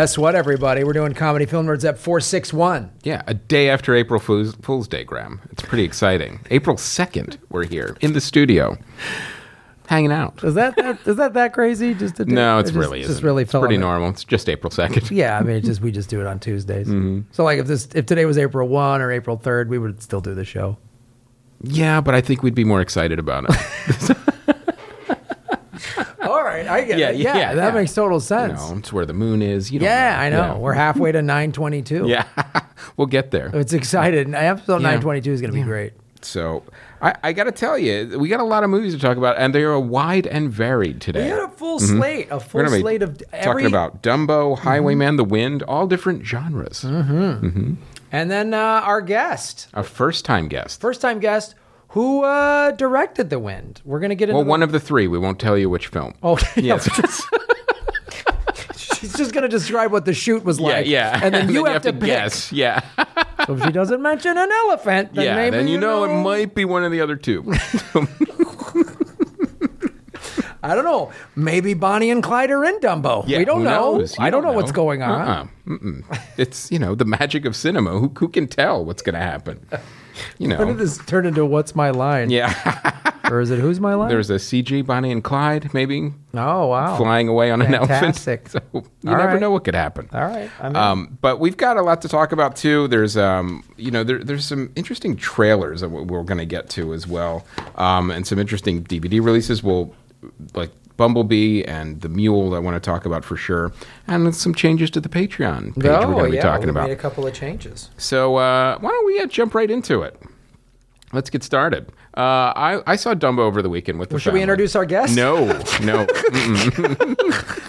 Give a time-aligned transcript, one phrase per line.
[0.00, 0.82] Guess what, everybody?
[0.82, 2.90] We're doing Comedy Film Nerds at 461.
[3.02, 5.42] Yeah, a day after April Fool's, Fool's Day, Graham.
[5.50, 6.40] It's pretty exciting.
[6.50, 8.78] April 2nd, we're here in the studio,
[9.88, 10.42] hanging out.
[10.42, 11.92] Is that, that is that that crazy?
[11.92, 13.24] Just to do, No, it's it just, really just isn't.
[13.26, 14.08] really it's pretty normal.
[14.08, 15.10] It's just April 2nd.
[15.14, 16.88] Yeah, I mean, it's just we just do it on Tuesdays.
[16.88, 17.30] Mm-hmm.
[17.32, 20.22] So, like, if this if today was April one or April third, we would still
[20.22, 20.78] do the show.
[21.62, 24.16] Yeah, but I think we'd be more excited about it.
[26.28, 27.16] All right, I get Yeah, it.
[27.16, 27.80] Yeah, yeah, that yeah.
[27.80, 28.60] makes total you sense.
[28.70, 29.70] know, it's where the moon is.
[29.70, 30.22] You yeah, know.
[30.22, 30.54] I know.
[30.54, 30.58] Yeah.
[30.58, 32.06] We're halfway to 922.
[32.08, 32.24] Yeah,
[32.96, 33.50] we'll get there.
[33.54, 34.34] It's excited.
[34.34, 34.98] Episode Yeah.
[34.98, 35.92] 922 is going to be great.
[36.22, 36.64] So
[37.00, 39.36] I, I got to tell you, we got a lot of movies to talk about,
[39.38, 41.24] and they are wide and varied today.
[41.24, 41.96] We had a full mm-hmm.
[41.98, 43.44] slate, a full slate of every.
[43.44, 45.16] talking about Dumbo, Highwaymen, mm-hmm.
[45.16, 46.82] The Wind, all different genres.
[46.82, 47.74] Mm-hmm.
[48.12, 50.80] and then uh, our guest, A first-time guest.
[50.80, 51.54] first time guest,
[51.90, 53.80] who uh, directed The Wind.
[53.84, 55.06] We're going to get into Well, the- one of the three.
[55.08, 56.14] We won't tell you which film.
[56.22, 56.38] Oh.
[56.56, 56.88] Yes.
[58.76, 60.86] She's just going to describe what the shoot was yeah, like.
[60.86, 61.20] yeah.
[61.22, 62.02] And then you, have, to, pick.
[62.02, 62.52] guess.
[62.52, 62.80] Yeah,
[63.46, 65.36] So if she doesn't mention an elephant, then yeah.
[65.36, 67.42] maybe then you know, it might be one of the other two.
[70.62, 71.10] I don't know.
[71.34, 73.24] Maybe Bonnie and Clyde are in Dumbo.
[73.26, 73.96] Yeah, we don't who know.
[73.96, 74.18] knows?
[74.18, 75.20] You I don't know, what's going on.
[75.22, 75.46] Uh-uh.
[75.66, 76.18] Mm-mm.
[76.36, 77.92] It's you know the magic of cinema.
[77.98, 79.66] Who who can tell what's going to happen?
[80.38, 80.58] You know.
[80.58, 82.30] When did this turn into what's my line?
[82.30, 82.96] Yeah.
[83.30, 84.08] Or is it who's my line?
[84.08, 86.96] There's a CG Bonnie and Clyde maybe oh wow.
[86.96, 88.52] flying away on Fantastic.
[88.52, 88.62] an elephant.
[88.72, 89.40] So you All never right.
[89.40, 90.08] know what could happen.
[90.12, 90.50] All right.
[90.60, 92.88] Um, but we've got a lot to talk about too.
[92.88, 96.92] There's, um, you know, there, there's some interesting trailers that we're going to get to
[96.92, 99.62] as well, um, and some interesting DVD releases.
[99.62, 99.94] We'll
[100.54, 100.70] like
[101.00, 102.54] Bumblebee and the Mule.
[102.54, 103.72] I want to talk about for sure,
[104.06, 106.88] and some changes to the Patreon page oh, we're going to be talking we about.
[106.88, 107.88] Made a couple of changes.
[107.96, 110.20] So uh, why don't we uh, jump right into it?
[111.14, 111.88] Let's get started.
[112.14, 115.16] Uh, I, I saw Dumbo over the weekend with the Should we introduce our guest?
[115.16, 115.46] No,
[115.80, 116.06] no.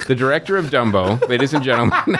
[0.07, 1.97] The director of Dumbo, ladies and gentlemen.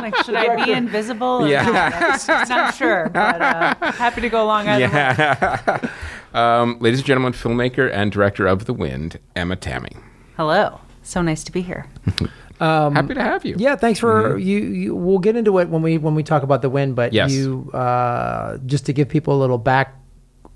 [0.00, 1.48] Like, should I be invisible?
[1.48, 1.64] Yeah.
[1.64, 2.28] Not?
[2.28, 5.90] I'm not sure, but uh, happy to go along either way.
[6.36, 6.60] Yeah.
[6.60, 9.90] um, ladies and gentlemen, filmmaker and director of The Wind, Emma Tammi.
[10.36, 10.80] Hello.
[11.02, 11.86] So nice to be here.
[12.60, 13.54] Happy to have you.
[13.54, 14.94] Um, Yeah, thanks for you, you.
[14.94, 16.94] We'll get into it when we when we talk about the win.
[16.94, 17.32] But Yes.
[17.32, 19.94] you, uh, just to give people a little back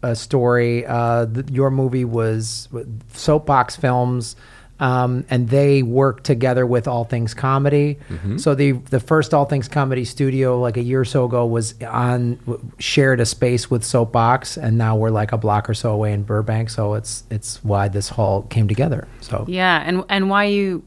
[0.02, 4.34] uh, story, uh, th- your movie was with Soapbox Films,
[4.80, 7.98] um, and they worked together with All Things Comedy.
[8.38, 11.80] So the the first All Things Comedy studio, like a year or so ago, was
[11.82, 12.38] on
[12.78, 16.22] shared a space with Soapbox, and now we're like a block or so away in
[16.22, 16.70] Burbank.
[16.70, 19.06] So it's it's why this whole came together.
[19.20, 20.82] So Yeah, and and why you,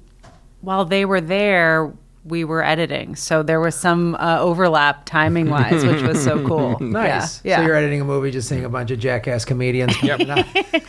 [0.62, 1.94] while they were there,
[2.26, 6.80] we were editing, so there was some uh, overlap timing wise, which was so cool.
[6.80, 7.44] Nice.
[7.44, 7.58] Yeah.
[7.58, 10.02] So you're editing a movie just seeing a bunch of jackass comedians.
[10.02, 10.22] Yep.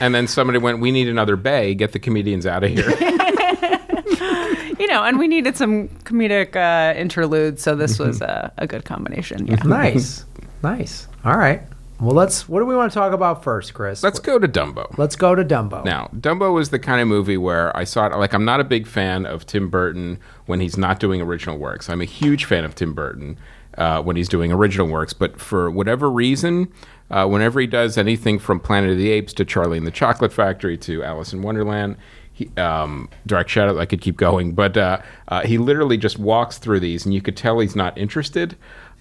[0.00, 1.74] And then somebody went, We need another bay.
[1.74, 2.88] Get the comedians out of here.
[4.78, 8.84] you know, and we needed some comedic uh, interludes, so this was a, a good
[8.84, 9.46] combination.
[9.46, 9.56] Yeah.
[9.64, 10.24] nice.
[10.62, 11.08] Nice.
[11.24, 11.62] All right.
[12.00, 12.48] Well, let's.
[12.48, 14.02] What do we want to talk about first, Chris?
[14.02, 14.96] Let's go to Dumbo.
[14.98, 15.84] let's go to Dumbo.
[15.84, 18.16] Now, Dumbo was the kind of movie where I saw it.
[18.16, 21.88] Like, I'm not a big fan of Tim Burton when he's not doing original works.
[21.88, 23.38] I'm a huge fan of Tim Burton
[23.78, 25.12] uh, when he's doing original works.
[25.12, 26.72] But for whatever reason,
[27.10, 30.32] uh, whenever he does anything from Planet of the Apes to Charlie and the Chocolate
[30.32, 31.96] Factory to Alice in Wonderland,
[32.32, 36.58] he, um, Dark Shadow, I could keep going, but uh, uh, he literally just walks
[36.58, 38.56] through these, and you could tell he's not interested.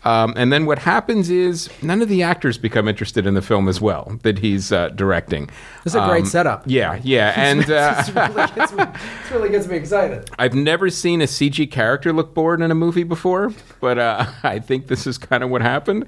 [0.05, 3.69] Um, and then what happens is none of the actors become interested in the film
[3.69, 5.49] as well that he's uh, directing.
[5.85, 6.63] Is a great Um, setup.
[6.65, 8.83] Yeah, yeah, and uh, this, really gets me,
[9.31, 10.29] really gets me excited.
[10.38, 14.59] I've never seen a CG character look bored in a movie before, but uh, I
[14.59, 16.06] think this is kind of what happened.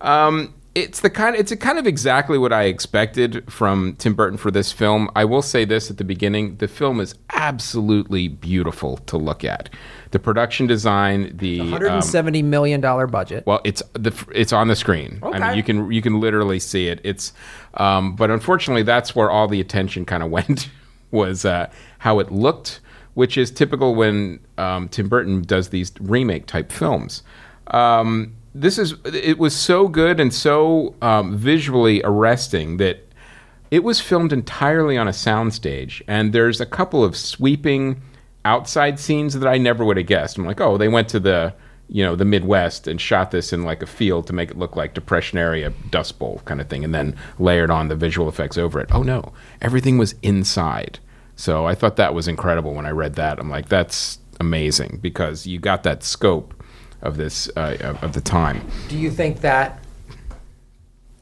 [0.00, 1.34] Um, it's the kind.
[1.34, 5.08] It's a kind of exactly what I expected from Tim Burton for this film.
[5.16, 9.70] I will say this at the beginning: the film is absolutely beautiful to look at.
[10.10, 13.44] The production design, the um, 170 million dollar budget.
[13.46, 15.18] well, it's the it's on the screen.
[15.22, 15.38] I Okay.
[15.40, 17.00] mean, you can you can literally see it.
[17.02, 17.32] It's,
[17.74, 20.68] um, but unfortunately, that's where all the attention kind of went
[21.10, 21.70] was uh,
[22.00, 22.80] how it looked,
[23.14, 27.22] which is typical when um, Tim Burton does these remake type films.
[27.68, 33.06] Um, this is it was so good and so um, visually arresting that
[33.70, 38.00] it was filmed entirely on a soundstage, and there's a couple of sweeping
[38.44, 40.38] outside scenes that I never would have guessed.
[40.38, 41.54] I'm like, oh, they went to the
[41.88, 44.74] you know the Midwest and shot this in like a field to make it look
[44.74, 48.56] like Depression area Dust Bowl kind of thing, and then layered on the visual effects
[48.56, 48.88] over it.
[48.92, 50.98] Oh no, everything was inside.
[51.36, 53.38] So I thought that was incredible when I read that.
[53.38, 56.54] I'm like, that's amazing because you got that scope
[57.02, 58.66] of this uh, of, of the time.
[58.88, 59.82] Do you think that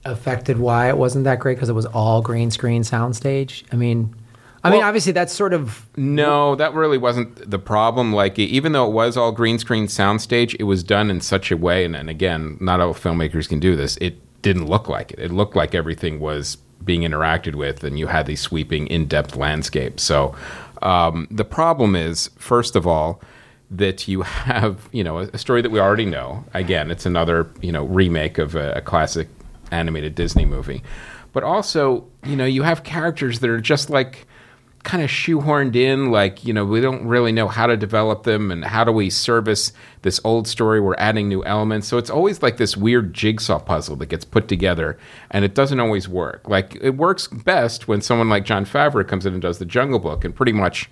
[0.04, 3.64] affected why it wasn't that great because it was all green screen soundstage?
[3.72, 4.14] I mean,
[4.64, 8.14] I mean, obviously that's sort of No, that really wasn't the problem.
[8.14, 11.56] Like, even though it was all green screen soundstage, it was done in such a
[11.56, 13.98] way, and, and again, not all filmmakers can do this.
[13.98, 15.18] It didn't look like it.
[15.18, 19.36] It looked like everything was being interacted with, and you had these sweeping, in depth
[19.36, 20.02] landscapes.
[20.02, 20.34] So,
[20.80, 23.20] um, the problem is, first of all,
[23.70, 26.44] that you have, you know, a, a story that we already know.
[26.54, 29.28] Again, it's another, you know, remake of a, a classic
[29.70, 30.82] animated Disney movie.
[31.32, 34.26] But also, you know, you have characters that are just like
[34.84, 38.50] kind of shoehorned in like you know we don't really know how to develop them
[38.50, 39.72] and how do we service
[40.02, 43.96] this old story we're adding new elements so it's always like this weird jigsaw puzzle
[43.96, 44.98] that gets put together
[45.30, 49.24] and it doesn't always work like it works best when someone like jon favreau comes
[49.24, 50.90] in and does the jungle book and pretty much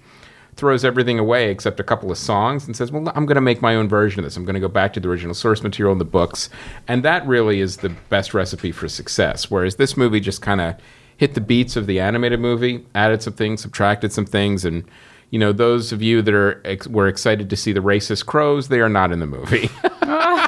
[0.55, 3.63] throws everything away except a couple of songs and says well i'm going to make
[3.63, 5.93] my own version of this i'm going to go back to the original source material
[5.93, 6.51] in the books
[6.89, 10.77] and that really is the best recipe for success whereas this movie just kind of
[11.17, 14.83] hit the beats of the animated movie, added some things, subtracted some things, and
[15.31, 18.67] you know those of you that are ex- were excited to see the racist crows,
[18.67, 19.71] they are not in the movie.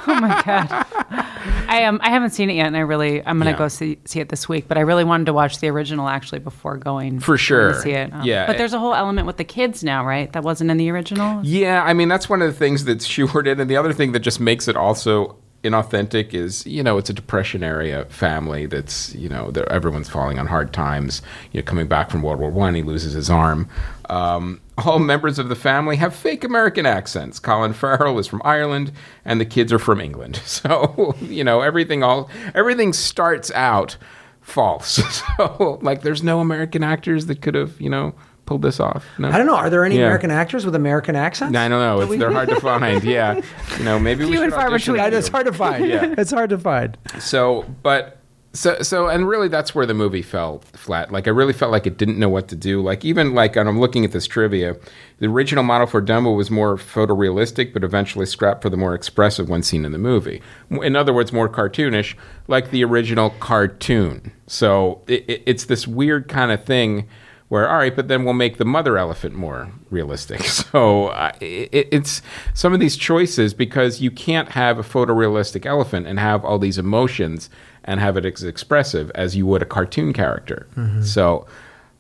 [0.07, 1.64] Oh my god.
[1.75, 1.99] I am.
[2.03, 3.57] I haven't seen it yet, and I really I'm gonna Yeah.
[3.59, 4.67] go see see it this week.
[4.69, 7.73] But I really wanted to watch the original actually before going For sure.
[7.73, 8.13] to see it.
[8.13, 8.47] Um, Yeah.
[8.47, 10.33] But there's a whole element with the kids now, right?
[10.33, 11.41] That wasn't in the original.
[11.43, 14.13] yeah, I mean that's one of the things that's shoehorned in, and the other thing
[14.13, 19.15] that just makes it also inauthentic is you know it's a depression area family that's
[19.15, 21.23] you know everyone's falling on hard times.
[21.53, 23.69] You know coming back from world war one he loses his arm.
[24.09, 27.39] Um, all members of the family have fake american accents.
[27.39, 28.93] Colin farrell is from ireland
[29.25, 30.41] and the kids are from england.
[30.45, 33.97] So you know everything all everything starts out
[34.41, 35.01] false.
[35.37, 38.15] So like there's no american actors that could have you know
[38.47, 39.57] pulled this off no I don't know.
[39.57, 40.03] Are there any Yeah.
[40.07, 41.57] American actors with American accents?
[41.57, 42.01] I don't know.
[42.13, 43.03] It's, they're hard to find.
[43.15, 43.41] Yeah,
[43.79, 45.01] you know, maybe we Few should and far audition between.
[45.03, 45.11] I you.
[45.13, 45.87] know, it's hard to find.
[45.87, 46.15] Yeah.
[46.19, 46.97] It's hard to find.
[47.19, 48.19] So, but
[48.55, 51.11] so so, and really, that's where the movie fell flat.
[51.11, 52.81] Like, I really felt like it didn't know what to do.
[52.81, 54.77] Like, even like, and I'm looking at this trivia.
[55.19, 59.49] The original model for Dumbo was more photorealistic, but eventually scrapped for the more expressive
[59.49, 60.41] one seen in the movie.
[60.71, 62.15] In other words, more cartoonish,
[62.47, 64.33] like the original cartoon.
[64.47, 67.09] So it, it, it's this weird kind of thing
[67.55, 70.43] where all right but then we'll make the mother elephant more realistic.
[70.75, 72.21] So uh, it, it's
[72.53, 76.79] some of these choices because you can't have a photorealistic elephant and have all these
[76.79, 77.49] emotions
[77.85, 80.67] and have it as expressive as you would a cartoon character.
[81.05, 81.47] So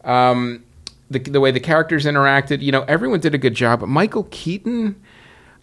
[0.03, 0.65] um,
[1.09, 4.27] the, the way the characters interacted you know everyone did a good job but michael
[4.31, 5.01] keaton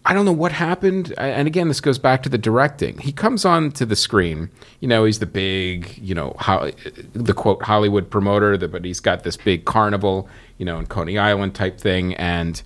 [0.04, 1.14] I don't know what happened.
[1.16, 2.98] And again, this goes back to the directing.
[2.98, 4.50] He comes on to the screen.
[4.80, 6.72] You know, he's the big, you know, ho-
[7.12, 10.28] the quote Hollywood promoter, the, but he's got this big carnival,
[10.58, 12.14] you know, in Coney Island type thing.
[12.14, 12.60] And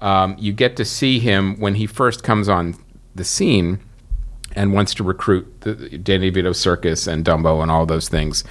[0.00, 2.74] um, you get to see him when he first comes on
[3.14, 3.80] the scene
[4.54, 8.44] and wants to recruit the Danny DeVito circus and Dumbo and all those things.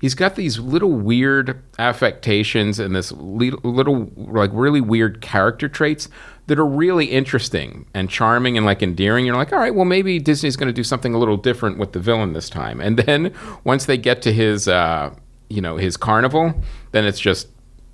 [0.00, 6.08] He's got these little weird affectations and this li- little like really weird character traits
[6.46, 9.24] that are really interesting and charming and like endearing.
[9.24, 11.92] You're like, all right, well maybe Disney's going to do something a little different with
[11.92, 12.80] the villain this time.
[12.80, 13.34] And then
[13.64, 15.14] once they get to his, uh,
[15.48, 16.54] you know, his carnival,
[16.92, 17.48] then it's just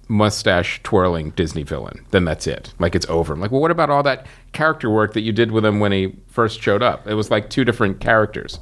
[0.08, 2.04] mustache twirling Disney villain.
[2.10, 2.74] Then that's it.
[2.80, 3.32] Like it's over.
[3.32, 5.92] I'm like, well, what about all that character work that you did with him when
[5.92, 7.06] he first showed up?
[7.06, 8.58] It was like two different characters.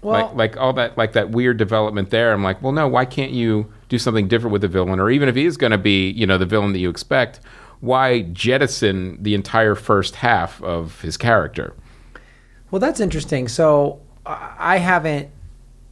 [0.00, 2.32] Well- like like all that like that weird development there.
[2.32, 4.98] I'm like, well, no, why can't you do something different with the villain?
[4.98, 7.40] Or even if he is going to be, you know, the villain that you expect,
[7.82, 11.74] why jettison the entire first half of his character?
[12.70, 13.48] Well, that's interesting.
[13.48, 15.28] So I I haven't,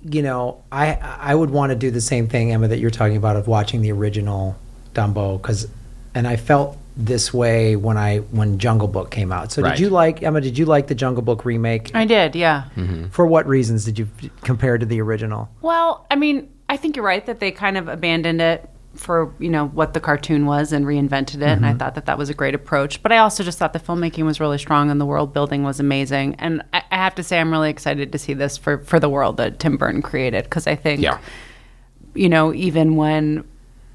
[0.02, 3.16] you know, I I would want to do the same thing, Emma, that you're talking
[3.18, 4.56] about of watching the original
[4.94, 5.68] Dumbo, because,
[6.14, 9.50] and I felt this way when I when Jungle Book came out.
[9.52, 9.70] So Right.
[9.72, 10.40] did you like Emma?
[10.40, 11.90] Did you like the Jungle Book remake?
[11.94, 12.64] I did, yeah.
[12.76, 13.08] Mm-hmm.
[13.08, 14.08] For what reasons did you
[14.42, 15.48] compare to the original?
[15.60, 18.68] Well, I mean, I think you're right that they kind of abandoned it
[19.00, 21.78] for you know what the cartoon was and reinvented it, and I mm-hmm.
[21.78, 23.02] thought that that was a great approach.
[23.02, 25.80] But I also just thought the filmmaking was really strong and the world building was
[25.80, 26.34] amazing.
[26.38, 29.08] And I, I have to say, I'm really excited to see this for for the
[29.08, 31.18] world that Tim Burton created because I think Yeah.
[32.14, 33.44] you know, even when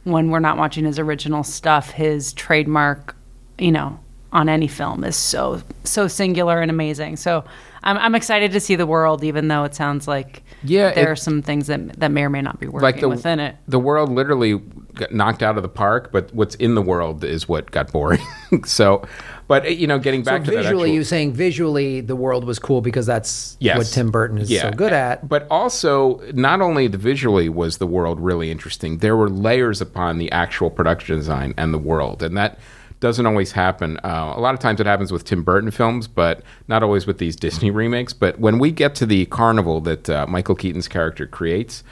[0.05, 3.15] when we're not watching his original stuff, his trademark,
[3.59, 4.00] you know,
[4.33, 7.15] on any film is so so singular and amazing.
[7.17, 7.45] So
[7.83, 11.12] I'm I'm excited to see the world, even though it sounds like Yeah, there it-
[11.12, 13.55] are some things that that may or may not be working like the within it.
[13.67, 14.59] the world literally
[14.96, 18.22] got knocked out of the park, but what's in the world is what got boring.
[18.66, 19.06] so,
[19.48, 22.44] but you know, getting back so to that visually, actual- you saying visually the world
[22.46, 23.78] was cool because that's Yes.
[23.78, 25.28] what Tim Burton is so good at.
[25.28, 30.18] But also, not only the visually was the world really interesting, there were layers upon
[30.18, 32.60] the actual production design and the world, and that
[33.02, 33.98] doesn't always happen.
[34.04, 37.18] Uh, a lot of times it happens with Tim Burton films, but not always with
[37.18, 38.14] these Disney remakes.
[38.14, 41.84] But when we get to the carnival that uh, Michael Keaton's character creates,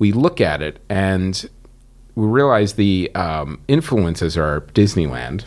[0.00, 1.48] we look at it and
[2.18, 5.44] we realize the um, influences are Disneyland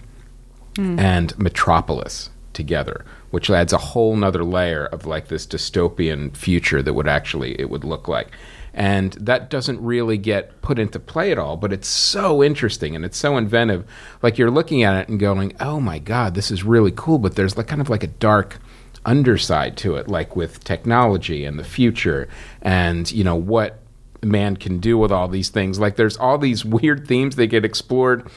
[0.98, 6.94] and Metropolis together, which adds a whole nother layer of like this dystopian future that
[6.94, 8.30] would actually it would look like.
[8.74, 13.04] And that doesn't really get put into play at all, but it's so interesting and
[13.04, 13.84] it's so inventive.
[14.22, 17.36] Like you're looking at it and going, "Oh my god, this is really cool," but
[17.36, 18.60] there's like kind of like a dark
[19.06, 22.30] underside to it, like with technology and the future,
[22.62, 23.81] and you know what
[24.24, 25.80] man can do with all these things.
[25.80, 28.30] Like there's all these weird themes that get explored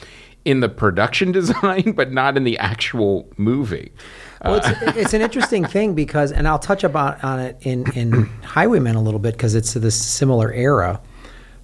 [0.43, 3.91] in the production design, but not in the actual movie.
[4.43, 8.11] Well, it's, it's an interesting thing because, and I'll touch about on it in in
[8.43, 11.01] Highwaymen a little bit because it's this similar era,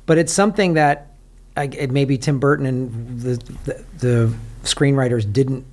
[0.06, 1.14] but it's something that
[1.56, 3.36] I, it maybe Tim Burton and the,
[3.66, 5.66] the the screenwriters didn't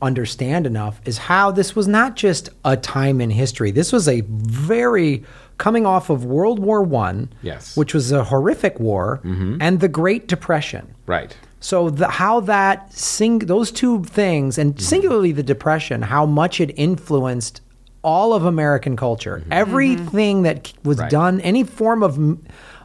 [0.00, 3.70] understand enough is how this was not just a time in history.
[3.70, 5.24] This was a very
[5.58, 7.76] coming off of World War One, Yes.
[7.76, 9.58] which was a horrific war, mm-hmm.
[9.60, 10.94] and the Great Depression.
[11.06, 11.36] Right.
[11.60, 14.80] So the, how that sing those two things, and mm-hmm.
[14.82, 17.60] singularly the depression, how much it influenced
[18.02, 19.40] all of American culture.
[19.40, 19.52] Mm-hmm.
[19.52, 21.10] Everything that was Right.
[21.10, 22.38] done, any form of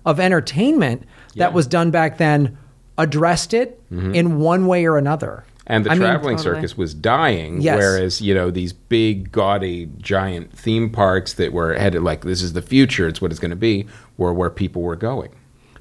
[0.06, 1.04] of entertainment
[1.34, 1.46] Yeah.
[1.46, 2.58] that was done back then,
[2.98, 5.46] addressed it in one way or another.
[5.66, 6.56] And the I mean, traveling Totally.
[6.56, 7.78] circus was dying, Yes.
[7.78, 12.52] whereas you know these big, gaudy, giant theme parks that were headed like this is
[12.54, 15.32] the future, it's what it's going to be, were where people were going.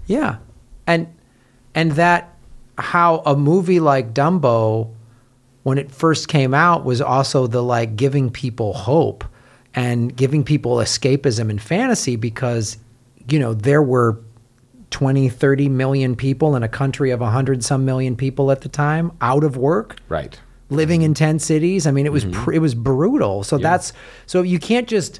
[0.06, 0.36] Yeah,
[0.86, 1.08] and
[1.74, 2.36] and that
[2.78, 4.92] how a movie like Dumbo,
[5.64, 9.24] when it first came out, was also the like giving people hope
[9.74, 12.76] and giving people escapism and fantasy because
[13.28, 14.20] you know there were
[14.92, 19.10] 20 30 million people in a country of 100 some million people at the time
[19.20, 20.38] out of work Right.
[20.70, 21.86] living in 10 cities.
[21.86, 22.44] I mean, it was Mm-hmm.
[22.44, 23.42] pr- it was brutal.
[23.42, 23.92] So that's
[24.26, 25.18] so you can't just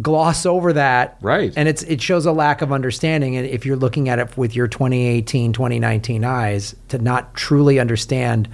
[0.00, 1.18] gloss over that.
[1.20, 1.52] Right.
[1.54, 4.56] And it's it shows a lack of understanding and if you're looking at it with
[4.56, 8.48] your 2018, 2019 eyes to not truly understand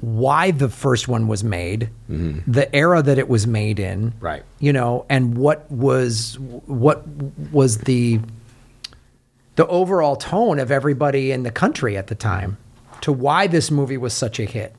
[0.00, 4.12] why the first one was made, the era that it was made in.
[4.12, 4.24] Mm-hmm.
[4.24, 4.42] Right.
[4.58, 7.06] You know, and what was what
[7.52, 8.20] was the
[9.56, 12.56] the overall tone of everybody in the country at the time
[13.02, 14.74] to why this movie was such a hit.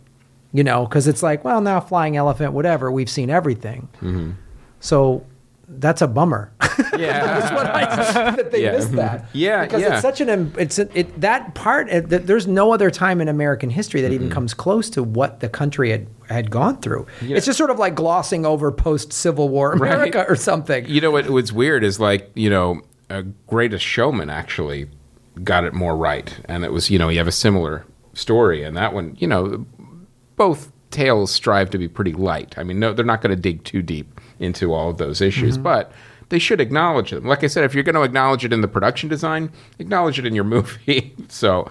[0.53, 3.87] You know, because it's like, well, now flying elephant, whatever, we've seen everything.
[4.01, 4.31] Mm-hmm.
[4.81, 5.25] So
[5.69, 6.51] that's a bummer.
[6.97, 7.39] Yeah.
[7.39, 8.71] That's what I that they Yeah.
[8.73, 9.25] missed that.
[9.33, 9.93] Yeah, because yeah.
[9.93, 11.87] it's such an it's a, it that part.
[11.89, 15.47] that There's no other time in American history that even comes close to what the
[15.49, 17.07] country had had gone through.
[17.21, 17.37] Yeah.
[17.37, 20.29] It's just sort of like glossing over post Civil War America Right.
[20.29, 20.85] or something.
[20.87, 21.29] You know what?
[21.29, 24.87] What's weird is like you know, a Greatest Showman actually
[25.43, 28.75] got it more right, and it was you know you have a similar story, and
[28.77, 29.65] that one you know,
[30.35, 32.57] both tales strive to be pretty light.
[32.57, 35.57] I mean, no, they're not going to dig too deep into all of those issues,
[35.57, 35.91] but
[36.31, 37.25] they should acknowledge them.
[37.25, 40.25] Like I said, if you're going to acknowledge it in the production design, acknowledge it
[40.25, 41.13] in your movie.
[41.27, 41.63] so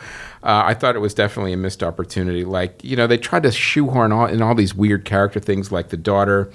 [0.42, 2.44] uh, I thought it was definitely a missed opportunity.
[2.44, 5.88] Like you know, they tried to shoehorn all in all these weird character things, like
[5.88, 6.50] the daughter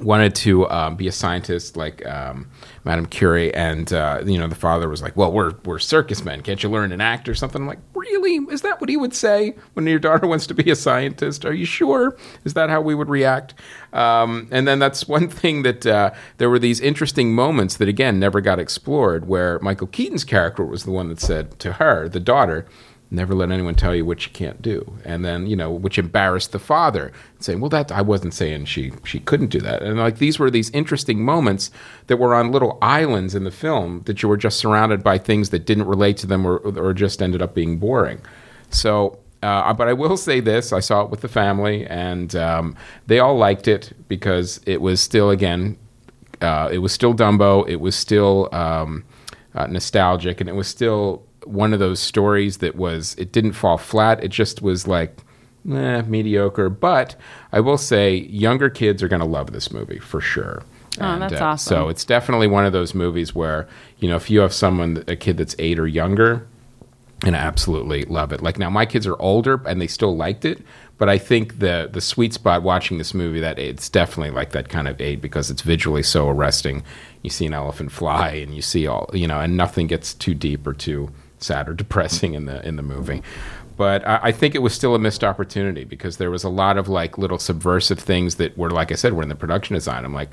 [0.00, 2.48] wanted to um, be a scientist like um,
[2.84, 6.42] Madame Curie, and uh, you know the father was like, "Well, we're we're circus men.
[6.42, 8.36] Can't you learn an act or something?" I'm like, "Really?
[8.52, 11.44] Is that what he would say when your daughter wants to be a scientist?
[11.44, 12.16] Are you sure?
[12.44, 13.54] Is that how we would react?"
[13.92, 18.18] Um, and then that's one thing that uh, there were these interesting moments that again
[18.18, 22.20] never got explored, where Michael Keaton's character was the one that said to her, the
[22.20, 22.66] daughter.
[23.10, 26.52] Never let anyone tell you what you can't do, and then you know, which embarrassed
[26.52, 27.10] the father,
[27.40, 30.50] saying, "Well, that I wasn't saying she she couldn't do that." And like these were
[30.50, 31.70] these interesting moments
[32.08, 35.50] that were on little islands in the film that you were just surrounded by things
[35.50, 38.20] that didn't relate to them or or just ended up being boring.
[38.70, 42.76] So, uh, but I will say this: I saw it with the family, and um,
[43.06, 45.78] they all liked it because it was still again
[46.40, 47.68] uh, it was still Dumbo.
[47.68, 49.04] It was still um,
[49.54, 53.14] uh, nostalgic, and it was still one of those stories that was.
[53.18, 54.22] It didn't fall flat.
[54.22, 55.16] It just was like
[55.70, 56.68] eh, mediocre.
[56.68, 57.16] But
[57.52, 60.62] I will say, younger kids are going to love this movie for sure.
[61.00, 61.68] Oh, that's awesome.
[61.68, 65.16] So it's definitely one of those movies where you know if you have someone, a
[65.16, 66.46] kid that's eight or younger,
[67.24, 68.42] and I absolutely love it.
[68.42, 70.62] Like now, my kids are older and they still liked it,
[70.96, 74.68] but I think the the sweet spot watching this movie that it's definitely like that
[74.68, 76.82] kind of eight because it's visually so arresting.
[77.22, 80.34] You see an elephant fly, and you see all you know, and nothing gets too
[80.34, 81.10] deep or too
[81.42, 83.22] sad or depressing in the in the movie.
[83.76, 86.78] But I, I think it was still a missed opportunity because there was a lot
[86.78, 90.04] of like little subversive things that were, like I said, were in the production design.
[90.04, 90.30] I'm like,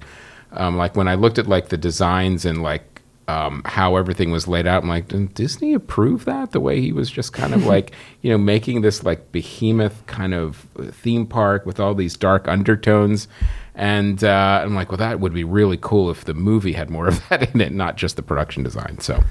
[0.51, 2.95] um, like when I looked at like the designs and like
[3.27, 4.83] um, how everything was laid out.
[4.83, 6.51] I'm like, did Disney approve that?
[6.51, 10.33] The way he was just kind of like, you know, making this like behemoth kind
[10.33, 13.27] of theme park with all these dark undertones.
[13.73, 17.07] And uh, I'm like, well, that would be really cool if the movie had more
[17.07, 18.99] of that in it, not just the production design.
[18.99, 19.23] So,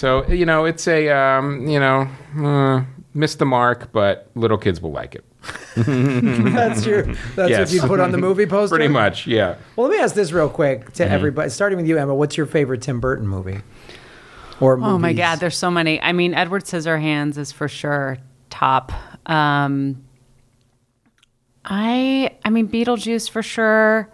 [0.00, 4.80] So you know, it's a um, you know, uh, missed the mark, but little kids
[4.80, 5.24] will like it.
[5.76, 7.02] That's your.
[7.36, 7.68] That's Yes.
[7.68, 8.76] what you put on the movie poster.
[8.76, 9.56] Pretty much, yeah.
[9.76, 11.12] Well, let me ask this real quick to Mm-hmm.
[11.12, 12.14] everybody, starting with you, Emma.
[12.14, 13.60] What's your favorite Tim Burton movie?
[14.58, 15.16] Or Oh my movies?
[15.18, 16.00] God, there's so many.
[16.00, 18.16] I mean, Edward Scissorhands is for sure
[18.48, 18.92] top.
[19.26, 20.02] Um,
[21.62, 24.08] I, I mean, Beetlejuice for sure.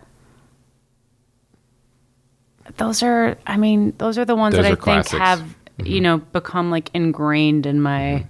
[2.76, 5.54] Those are, I mean, those are the ones Those that I are think classics.
[5.78, 5.86] Mm-hmm.
[5.92, 8.26] you know, become like ingrained in my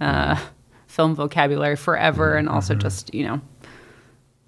[0.00, 0.40] uh,
[0.86, 2.80] film vocabulary forever, and also Mm-hmm.
[2.80, 3.40] just, you know,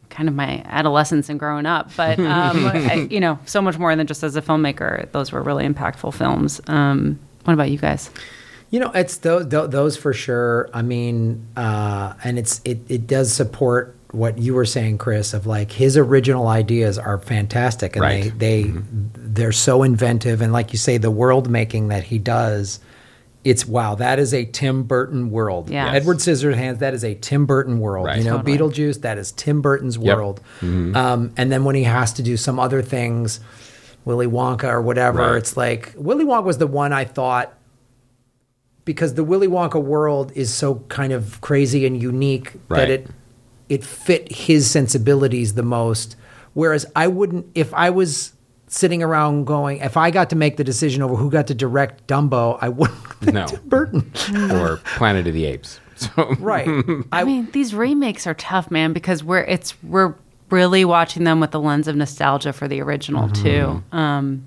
[0.08, 1.90] kind of my adolescence and growing up.
[1.94, 5.12] But um, I, you know, so much more than just as a filmmaker.
[5.12, 6.60] Those were really impactful films.
[6.66, 8.10] Um, what about you guys?
[8.70, 10.70] You know, it's those those for sure.
[10.72, 15.46] I mean, uh, and it's it it does support what you were saying, Chris, of
[15.46, 18.32] like his original ideas are fantastic, and Right.
[18.38, 18.72] they they
[19.14, 22.80] they're so inventive, and like you say, the world making that he does.
[23.44, 25.70] It's wow, that is a Tim Burton world.
[25.70, 25.86] Yeah.
[25.86, 25.96] Yes.
[26.02, 28.06] Edward Scissorhands, that is a Tim Burton world.
[28.06, 28.18] Right.
[28.18, 28.58] You know, Totally.
[28.58, 30.16] Beetlejuice, that is Tim Burton's Yep.
[30.16, 30.40] world.
[30.60, 33.38] Um, and then when he has to do some other things,
[34.04, 35.36] Willy Wonka or whatever, Right.
[35.36, 37.54] it's like Willy Wonka was the one I thought
[38.84, 42.78] because the Willy Wonka world is so kind of crazy and unique Right.
[42.80, 43.06] that it
[43.68, 46.16] it fit his sensibilities the most.
[46.54, 48.32] Whereas I wouldn't if I was
[48.66, 52.06] sitting around going if I got to make the decision over who got to direct
[52.06, 53.46] Dumbo, I wouldn't pick No.
[53.46, 54.12] Tim Burton.
[54.52, 55.80] or Planet of the Apes.
[55.98, 56.68] So right.
[57.12, 60.14] I, mean, these remakes are tough, man, because we're it's we're
[60.48, 64.46] really watching them with the lens of nostalgia for the original too, um,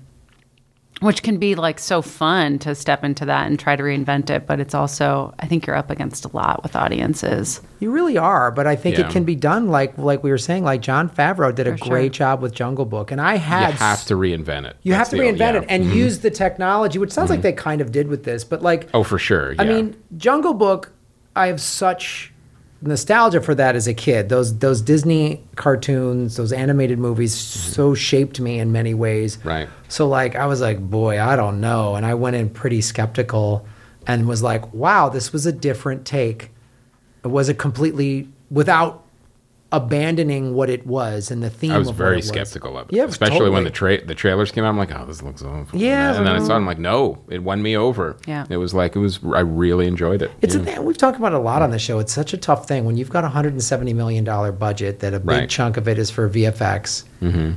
[1.02, 4.46] which can be like so fun to step into that and try to reinvent it.
[4.46, 7.60] But it's also, I think you're up against a lot with audiences.
[7.80, 9.06] You really are, but I think Yeah.
[9.06, 10.64] it can be done like like we were saying.
[10.64, 12.24] Like Jon Favreau did a For great sure.
[12.26, 14.76] job with Jungle Book, and I you had have to reinvent it.
[14.82, 15.52] you That's have to the- reinvent yeah.
[15.52, 15.62] Mm-hmm.
[15.64, 18.44] it and use the technology, which sounds like they kind of did with this.
[18.44, 19.54] But like, Oh, for sure.
[19.58, 20.92] I mean, Jungle Book,
[21.36, 22.31] I have such
[22.82, 24.28] nostalgia for that as a kid.
[24.28, 27.72] Those those Disney cartoons, those animated movies, mm-hmm.
[27.72, 29.38] so shaped me in many ways.
[29.44, 29.68] Right.
[29.88, 33.66] So like, I was like, boy, I don't know, and I went in pretty skeptical,
[34.06, 36.50] and was like, wow, this was a different take.
[37.24, 39.01] It was a completely without
[39.72, 41.72] abandoning what it was and the theme.
[41.72, 42.28] I was of what very it was.
[42.28, 42.94] skeptical of it.
[42.96, 43.98] Yeah, especially when the totally.
[43.98, 44.68] tra- the trailers came out.
[44.68, 45.78] I'm like, oh, this looks awful.
[45.78, 46.52] Yeah, and then I saw.
[46.54, 48.16] it, I'm like, no, it won me over.
[48.26, 48.46] Yeah.
[48.50, 49.18] it was like it was.
[49.24, 50.30] I really enjoyed it.
[50.42, 50.60] It's yeah.
[50.60, 51.98] a thing we've talked about a lot on the show.
[51.98, 55.00] It's such a tough thing when you've got a hundred and seventy million dollar budget
[55.00, 55.48] that a big Right.
[55.50, 57.04] chunk of it is for VFX.
[57.20, 57.52] Hmm.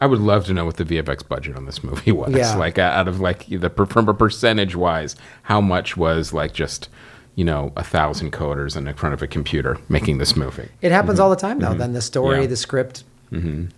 [0.00, 2.32] I would love to know what the VFX budget on this movie was.
[2.34, 2.56] Yeah.
[2.56, 6.88] Like out of like the per- from a percentage wise, how much was like just
[7.34, 10.68] you know a thousand coders in front of a computer making this movie?
[10.82, 11.74] It happens all the time though.
[11.74, 12.42] Then the story, Mm-hmm.
[12.42, 12.46] Yeah.
[12.48, 13.04] the script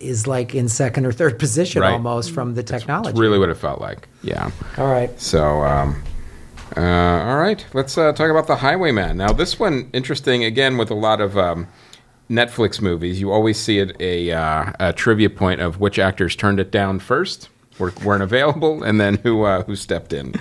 [0.01, 1.93] is like in second or third position Right.
[1.93, 3.11] almost from the technology.
[3.11, 4.07] It's really what it felt like.
[4.21, 4.51] Yeah.
[4.77, 5.17] all right.
[5.19, 6.03] So, um,
[6.75, 9.15] uh, all right, let's uh, talk about the Highwaymen.
[9.17, 11.67] Now, this one interesting again with a lot of um,
[12.29, 13.21] Netflix movies.
[13.21, 16.99] You always see it a, uh, a trivia point of which actors turned it down
[16.99, 17.47] first,
[17.79, 20.33] or weren't available, and then who uh, who stepped in.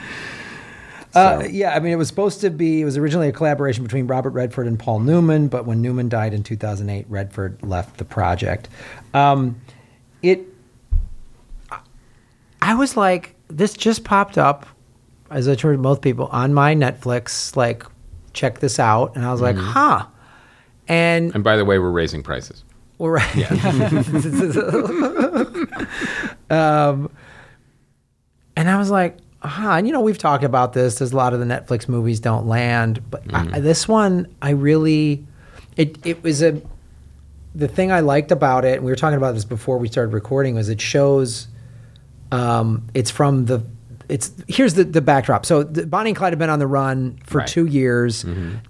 [1.15, 2.81] Uh, yeah, I mean, it was supposed to be.
[2.81, 6.35] It was originally a collaboration between Robert Redford and Paul Newman, but when Newman died
[6.35, 8.69] in 2008, Redford left the project.
[9.13, 9.61] Um,
[10.23, 10.41] it.
[12.61, 14.67] I was like, this just popped up,
[15.31, 17.55] as I told most people on my Netflix.
[17.55, 17.85] Like,
[18.33, 20.07] check this out, and I was like, huh.
[20.89, 22.65] And And by the way, we're raising prices.
[22.99, 23.35] we're right.
[26.51, 27.11] um,
[28.57, 29.17] and I was like,
[29.49, 29.73] huh.
[29.73, 30.97] And, you know, we've talked about this.
[30.99, 35.27] There's a lot of the Netflix movies don't land, but I, this one, I really,
[35.77, 36.61] it it was a.
[37.57, 40.13] The thing I liked about it, and we were talking about this before we started
[40.13, 41.47] recording, was it shows.
[42.33, 43.65] Um, it's from the.
[44.09, 45.47] It's here's the the backdrop.
[45.47, 47.47] So the, Bonnie and Clyde have been on the run for Right.
[47.49, 48.27] two years,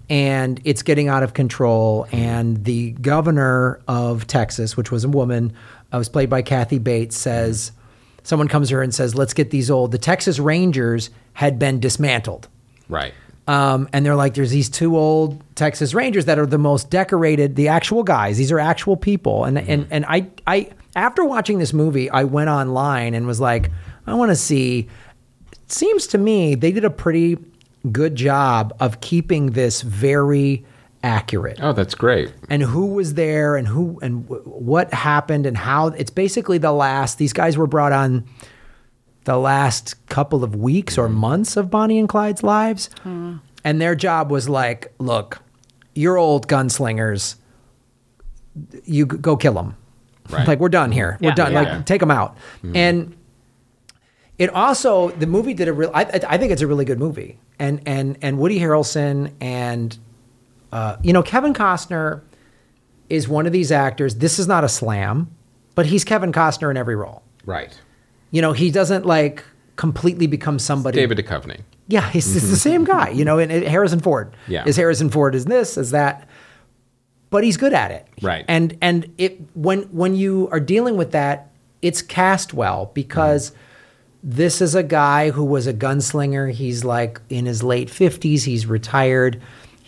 [0.09, 2.07] and it's getting out of control.
[2.11, 5.51] And the governor of Texas, which was a woman,
[5.91, 7.71] uh, was played by Kathy Bates, says
[8.25, 11.79] someone comes to her and says, "Let's get these old." The Texas Rangers had been
[11.79, 12.49] dismantled.
[12.89, 13.13] Right.
[13.47, 17.55] Um, and they're like, there's these two old Texas Rangers that are the most decorated,
[17.55, 18.37] the actual guys.
[18.37, 19.45] These are actual people.
[19.45, 23.71] And and and I I after watching this movie, I went online and was like,
[24.07, 24.87] I want to see.
[25.51, 27.37] It seems to me they did a pretty
[27.91, 30.65] good job of keeping this very
[31.05, 31.59] accurate.
[31.61, 32.33] Oh, that's great.
[32.49, 36.71] and who was there and who and w- what happened and how it's basically the
[36.73, 38.25] last these guys were brought on
[39.25, 42.89] the last couple of weeks or months of Bonnie and Clyde's lives.
[43.03, 43.37] Hmm.
[43.63, 45.41] And their job was like look
[45.93, 47.35] you're old gunslingers.
[48.83, 49.75] You g- go kill them
[50.29, 50.47] Right.
[50.47, 51.17] like we're done here.
[51.21, 51.51] We're done.
[51.53, 51.61] Yeah.
[51.61, 52.37] like take them out.
[52.61, 52.75] Hmm.
[52.75, 53.15] And
[54.37, 55.91] It also the movie did a real.
[55.93, 59.97] I, I I think it's a really good movie, and and and Woody Harrelson and
[60.71, 62.21] uh, you know Kevin Costner
[63.09, 64.15] is one of these actors.
[64.15, 65.35] This is not a slam,
[65.75, 67.23] but he's Kevin Costner in every role.
[67.45, 67.77] Right.
[68.31, 69.43] You know, he doesn't like
[69.75, 70.97] completely become somebody.
[70.97, 71.61] David Duchovny.
[71.87, 73.09] Yeah, he's, the same guy.
[73.09, 74.35] You know, and, and Harrison Ford.
[74.47, 74.63] Yeah.
[74.65, 76.27] is Harrison Ford is this is that,
[77.29, 78.07] but he's good at it.
[78.21, 78.43] Right.
[78.47, 81.51] And and it when when you are dealing with that,
[81.81, 83.51] it's cast well because.
[84.27, 86.51] This is a guy who was a gunslinger.
[86.51, 88.43] He's like in his late fifties.
[88.43, 89.39] He's retired.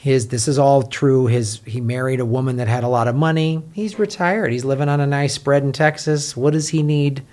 [0.07, 1.27] His this is all true.
[1.27, 3.61] His he married a woman that had a lot of money.
[3.73, 4.53] He's retired.
[4.53, 6.35] He's living on a nice spread in Texas.
[6.35, 7.23] What does he need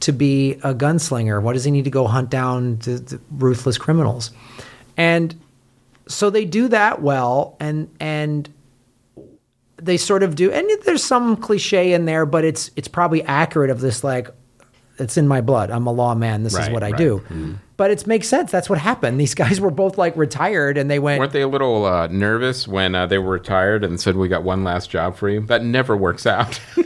[0.00, 1.42] to be a gunslinger?
[1.42, 4.30] What does he need to go hunt down the, the ruthless criminals?
[4.96, 5.34] And
[6.06, 8.48] so they do that well, and and
[9.76, 10.52] they sort of do.
[10.52, 14.28] And there's some cliche in there, but it's it's probably accurate of this like
[14.98, 15.70] it's in my blood.
[15.70, 16.42] I'm a lawman.
[16.44, 16.98] This is what I right.
[16.98, 17.58] do.
[17.76, 18.50] But it makes sense.
[18.50, 19.20] That's what happened.
[19.20, 21.20] These guys were both like retired, and they went.
[21.20, 24.42] Weren't they a little uh, nervous when uh, they were retired and said, "We got
[24.42, 25.40] one last job for you"?
[25.46, 26.60] That never works out.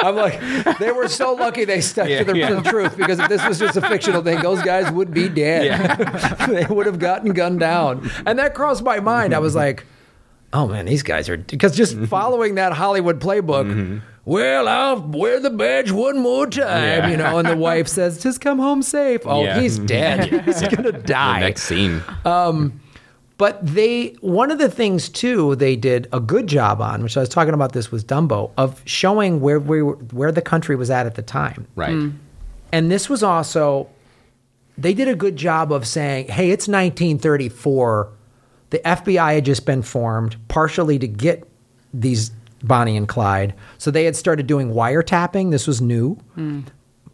[0.00, 0.40] I'm like,
[0.78, 2.54] they were so lucky they stuck Yeah, to the, yeah.
[2.60, 5.98] the truth because if this was just a fictional thing, those guys would be dead.
[6.48, 8.08] they would have gotten gunned down.
[8.24, 9.34] And that crossed my mind.
[9.34, 9.84] I was like,
[10.52, 12.04] oh man, these guys are because just Mm-hmm.
[12.04, 14.00] following that Hollywood playbook.
[14.28, 16.60] Well, I'll wear the badge one more time,
[17.04, 17.08] Yeah.
[17.08, 17.38] you know.
[17.38, 19.58] And the wife says, "Just come home safe." Oh, Yeah.
[19.60, 20.26] he's dead.
[20.44, 20.98] he's gonna die.
[20.98, 21.40] the die.
[21.40, 22.02] next scene.
[22.26, 22.78] Um,
[23.38, 27.20] but they one of the things too they did a good job on, which I
[27.20, 30.90] was talking about this with Dumbo, of showing where we were, where the country was
[30.90, 31.66] at at the time.
[31.74, 31.94] right.
[31.94, 32.10] Hmm.
[32.70, 33.88] And this was also
[34.76, 38.08] they did a good job of saying, "Hey, it's 1934.
[38.70, 41.44] The FBI had just been formed, partially to get
[41.94, 42.30] these
[42.62, 43.54] Bonnie and Clyde.
[43.78, 45.50] So they had started doing wiretapping.
[45.50, 46.18] This was new.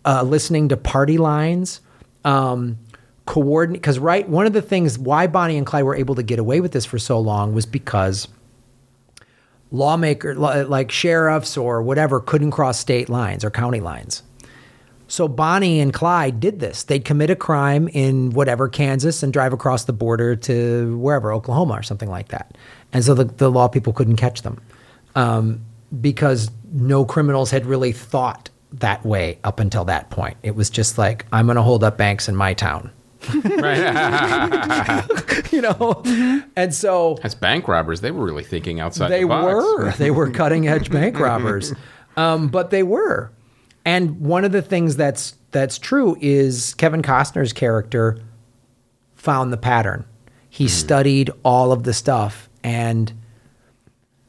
[0.07, 1.81] Uh, listening to party lines,
[2.25, 2.79] um,
[3.27, 3.81] coordinate.
[3.81, 6.61] Because right, one of the things why Bonnie and Clyde were able to get away
[6.61, 8.29] with this for so long was because
[9.71, 14.23] lawmakers like sheriffs or whatever couldn't cross state lines or county lines.
[15.07, 16.83] So Bonnie and Clyde did this.
[16.83, 21.75] They'd commit a crime in whatever Kansas and drive across the border to wherever Oklahoma
[21.75, 22.57] or something like that,
[22.93, 24.61] and so the, the law people couldn't catch them
[25.15, 25.65] um,
[26.01, 30.37] because no criminals had really thought that way up until that point.
[30.43, 32.91] It was just like I'm going to hold up banks in my town,
[33.45, 35.05] right.
[35.53, 36.03] you know,
[36.57, 39.45] and so As bank robbers, they were really thinking outside they the box.
[39.47, 39.93] were.
[39.93, 41.73] They were cutting edge bank robbers.
[42.17, 43.31] Um, but they were.
[43.85, 48.19] And one of the things that's that's true is kevin costner's character
[49.15, 50.05] found the pattern.
[50.49, 53.13] He studied all of the stuff and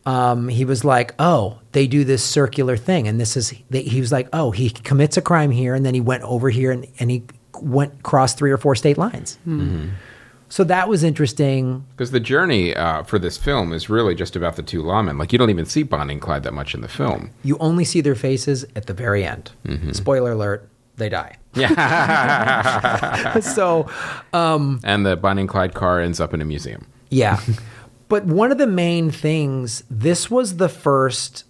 [0.05, 3.99] um, he was like oh they do this circular thing and this is they, he
[3.99, 6.87] was like oh he commits a crime here and then he went over here and,
[6.99, 7.23] and he
[7.61, 9.37] went crossed three or four state lines
[10.47, 14.55] so that was interesting Because the journey uh, for this film is really just about
[14.57, 15.17] the two lawmen.
[15.19, 17.31] Like you don't even see Bonnie and Clyde that much in the film.
[17.43, 19.51] You only see their faces at the very end.
[19.91, 21.37] Spoiler alert, they die.
[21.55, 23.39] Yeah.
[23.39, 23.89] so,
[24.33, 26.85] and the Bonnie and Clyde car ends up in a museum.
[27.09, 27.39] yeah.
[28.07, 31.43] but one of the main things, this was the first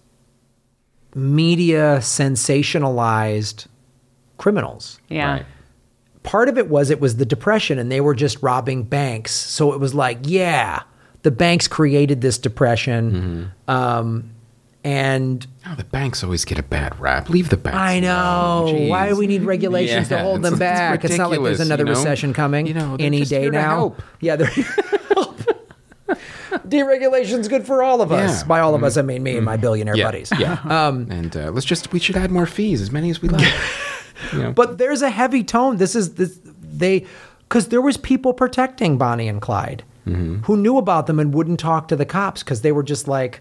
[1.14, 3.66] media sensationalized
[4.38, 5.00] criminals.
[5.08, 5.32] Yeah.
[5.32, 5.46] Right.
[6.22, 9.32] Part of it was it was the depression and they were just robbing banks.
[9.32, 10.82] So it was like, yeah,
[11.22, 13.52] the banks created this depression.
[13.68, 14.30] Um,
[14.82, 17.28] and Oh, the banks always get a bad rap.
[17.28, 17.78] Leave the banks.
[17.78, 18.64] I know.
[18.68, 18.88] alone.
[18.88, 21.04] Why do we need regulations to hold them it's- it's back?
[21.04, 21.98] It's, not like there's another you know?
[21.98, 23.68] recession coming You know, any just day here to now.
[23.76, 24.02] help.
[24.20, 24.50] Yeah, they're
[26.68, 28.18] deregulation's good for all of us.
[28.30, 28.38] Yeah.
[28.38, 28.48] Mm-hmm.
[28.48, 30.32] By all of us, I mean me and my billionaire Yeah, buddies.
[30.38, 30.60] yeah.
[30.64, 33.52] Um, and uh, let's just we should add more fees, as many as we like.
[34.32, 34.52] you know?
[34.52, 35.76] But there's a heavy tone.
[35.76, 37.06] This is this they
[37.48, 40.42] because there was people protecting Bonnie and Clyde Mm-hmm.
[40.44, 43.40] who knew about them and wouldn't talk to the cops because they were just like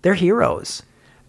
[0.00, 0.82] they're heroes.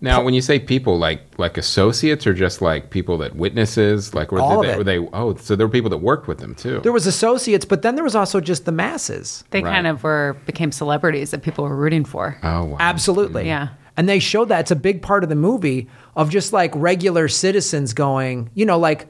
[0.03, 4.33] Now, when you say people, like like associates, or just like people that witnesses, like
[4.33, 4.77] were, All they, of it.
[4.77, 4.97] were they?
[4.97, 6.81] Oh, so there were people that worked with them too.
[6.81, 9.45] There was associates, but then there was also just the masses.
[9.51, 9.71] They Right.
[9.71, 12.37] kind of were became celebrities that people were rooting for.
[12.43, 12.77] oh, wow.
[12.81, 13.47] Absolutely.
[13.47, 13.69] Yeah.
[13.95, 15.87] And they showed that it's a big part of the movie
[16.17, 19.07] of just like regular citizens going, you know, like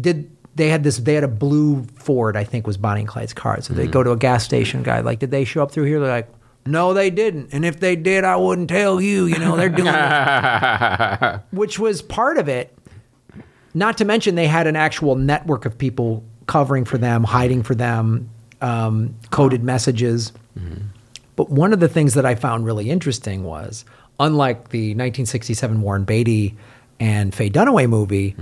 [0.00, 3.32] did they had this they had a blue Ford, I think was Bonnie and Clyde's
[3.32, 3.60] car.
[3.60, 3.90] So they mm.
[3.90, 5.98] go to a gas station guy, like, did they show up through here?
[5.98, 6.30] They're like,
[6.68, 7.52] no, they didn't.
[7.52, 9.26] And if they did, I wouldn't tell you.
[9.26, 11.40] You know, they're doing it.
[11.56, 12.76] Which was part of it.
[13.74, 17.74] Not to mention they had an actual network of people covering for them, hiding for
[17.74, 20.32] them, um, coded messages.
[21.36, 23.84] But one of the things that I found really interesting was,
[24.18, 26.56] unlike the 1967 Warren Beatty
[26.98, 28.34] and Faye Dunaway movie,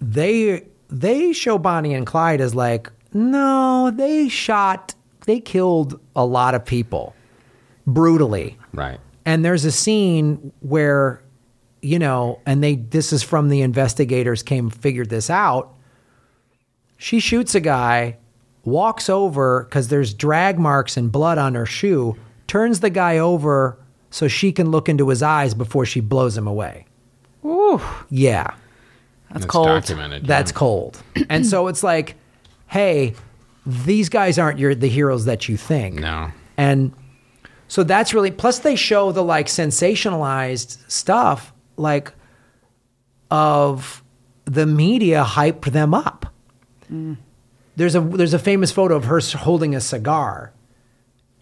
[0.00, 4.94] they they show Bonnie and Clyde as like, no, they shot,
[5.26, 7.14] they killed a lot of people
[7.86, 8.56] brutally.
[8.72, 8.98] Right.
[9.26, 11.22] And there's a scene where,
[11.82, 15.74] you know, and they this is from the investigators came figured this out.
[16.96, 18.16] She shoots a guy,
[18.64, 23.78] walks over because there's drag marks and blood on her shoe, turns the guy over
[24.10, 26.84] so she can look into his eyes before she blows him away.
[27.44, 27.80] Ooh,
[28.10, 28.52] Yeah.
[29.30, 29.66] that's It's cold.
[29.68, 30.26] documented.
[30.26, 31.00] That's cold.
[31.30, 32.16] and so it's like,
[32.66, 33.14] hey,
[33.70, 36.00] these guys aren't your the heroes that you think.
[36.00, 36.30] No.
[36.56, 36.92] And
[37.68, 42.12] so that's really plus they show the like sensationalized stuff like
[43.30, 44.02] of
[44.44, 46.26] the media hype them up.
[46.92, 47.16] Mm.
[47.76, 50.52] There's a there's a famous photo of her holding a cigar.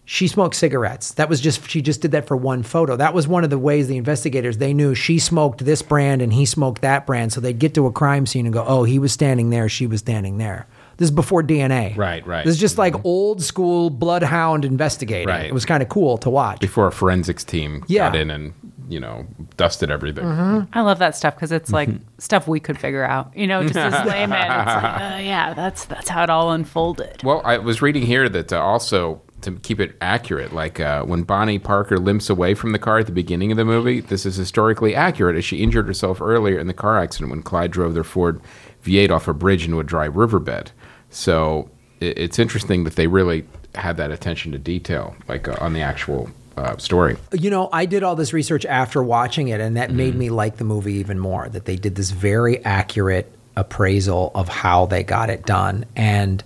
[0.05, 1.13] She smoked cigarettes.
[1.13, 2.95] That was just she just did that for one photo.
[2.95, 6.31] That was one of the ways the investigators they knew she smoked this brand and
[6.31, 7.33] he smoked that brand.
[7.33, 9.87] So they'd get to a crime scene and go, "Oh, he was standing there, she
[9.87, 10.67] was standing there."
[10.99, 11.97] This is before DNA.
[11.97, 12.45] Right, right.
[12.45, 15.27] This is just like old school bloodhound investigating.
[15.27, 15.45] Right.
[15.45, 16.59] It was kind of cool to watch.
[16.59, 18.09] Before a forensics team Yeah.
[18.09, 18.53] got in and,
[18.89, 20.25] you know, dusted everything.
[20.73, 22.03] I love that stuff because it's like Mm-hmm.
[22.17, 23.31] stuff we could figure out.
[23.35, 27.23] You know, just as laymen, it's like, uh, yeah, that's that's how it all unfolded.
[27.23, 31.23] Well, I was reading here that uh, also to keep it accurate, like uh, when
[31.23, 34.35] Bonnie Parker limps away from the car at the beginning of the movie, this is
[34.35, 38.03] historically accurate as she injured herself earlier in the car accident when Clyde drove their
[38.03, 38.41] Ford
[38.83, 40.71] V8 off a bridge into a dry riverbed.
[41.09, 41.69] So
[41.99, 43.45] it, it's interesting that they really
[43.75, 47.17] had that attention to detail, like uh, on the actual uh, story.
[47.31, 50.57] You know, I did all this research after watching it, and that made me like
[50.57, 51.47] the movie even more.
[51.47, 55.85] That they did this very accurate appraisal of how they got it done.
[55.95, 56.43] And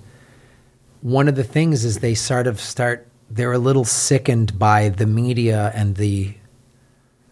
[1.02, 5.06] one of the things is they sort of start, they're a little sickened by the
[5.06, 6.34] media and the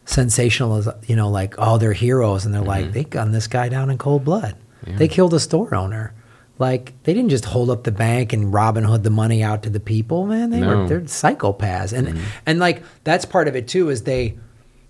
[0.06, 2.46] sensationalism, you know, like, oh, they're heroes.
[2.46, 4.56] And they're like, they gunned this guy down in cold blood.
[4.98, 6.13] They killed a store owner.
[6.62, 9.69] Like, they didn't just hold up the bank and Robin Hood the money out to
[9.69, 10.52] the people, man.
[10.52, 11.91] They were, they're psychopaths.
[11.91, 12.24] And, mm-hmm.
[12.45, 14.38] and like, that's part of it too, is they,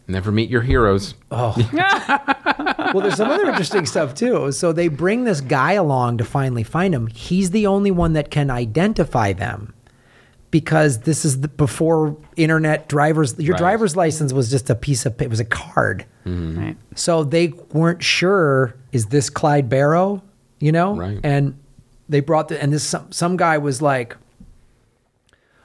[0.07, 1.13] Never meet your heroes.
[1.31, 1.55] Oh,
[2.93, 4.51] well, there's some other interesting stuff too.
[4.51, 7.07] So they bring this guy along to finally find him.
[7.07, 9.73] He's the only one that can identify them
[10.49, 13.39] because this is the, before internet drivers.
[13.39, 13.59] Your Right.
[13.59, 16.05] driver's license was just a piece of it was a card.
[16.25, 16.59] Mm-hmm.
[16.59, 16.77] Right.
[16.95, 20.21] So they weren't sure is this Clyde Barrow,
[20.61, 20.95] you know?
[20.95, 21.19] Right.
[21.23, 21.57] And
[22.07, 24.15] they brought the and this some, some guy was like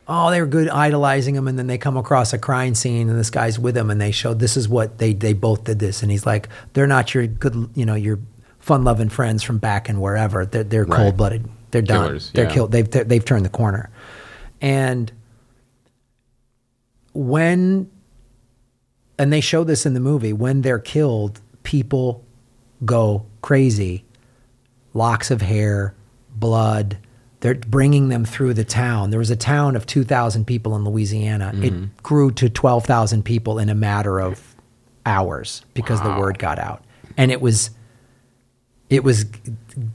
[0.08, 3.18] oh they were good idolizing him and then they come across a crime scene and
[3.18, 6.02] this guy's with him and they showed this is what they they both did this
[6.02, 8.20] and he's like they're not your good you know your
[8.60, 10.96] fun loving friends from back and wherever they're they're Right.
[10.96, 12.50] cold blooded they're done Killers, they're yeah.
[12.54, 13.90] killed they've they've turned the corner
[14.60, 15.10] and
[17.12, 17.90] when
[19.18, 22.24] and they show this in the movie when they're killed people
[22.84, 24.04] go crazy
[24.96, 25.94] locks of hair
[26.34, 26.98] blood
[27.40, 31.50] they're bringing them through the town there was a town of 2000 people in louisiana
[31.54, 31.84] it mm-hmm.
[32.02, 34.54] grew to 12000 people in a matter of
[35.04, 36.82] hours because the word got out
[37.16, 37.70] and it was
[38.88, 39.24] it was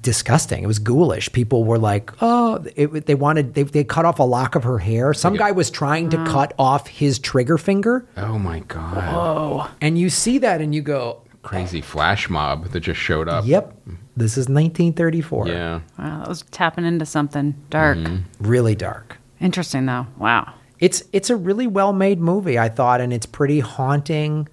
[0.02, 0.64] disgusting.
[0.64, 1.32] It was ghoulish.
[1.32, 4.80] People were like, "Oh, it, they wanted they they cut off a lock of her
[4.80, 8.96] hair." Some guy was trying to cut off his trigger finger, Oh my God.
[8.96, 9.68] Whoa!
[9.80, 13.46] and you see that, and you go, Crazy flash mob that just showed up.
[13.46, 13.78] "Yep,
[14.18, 15.82] this is 1934." Yeah.
[15.98, 17.98] Wow, that was tapping into something dark.
[18.40, 19.18] really dark.
[19.40, 20.08] Interesting though.
[20.18, 20.54] Wow.
[20.80, 24.48] It's it's a really well made movie, I thought, and it's pretty haunting.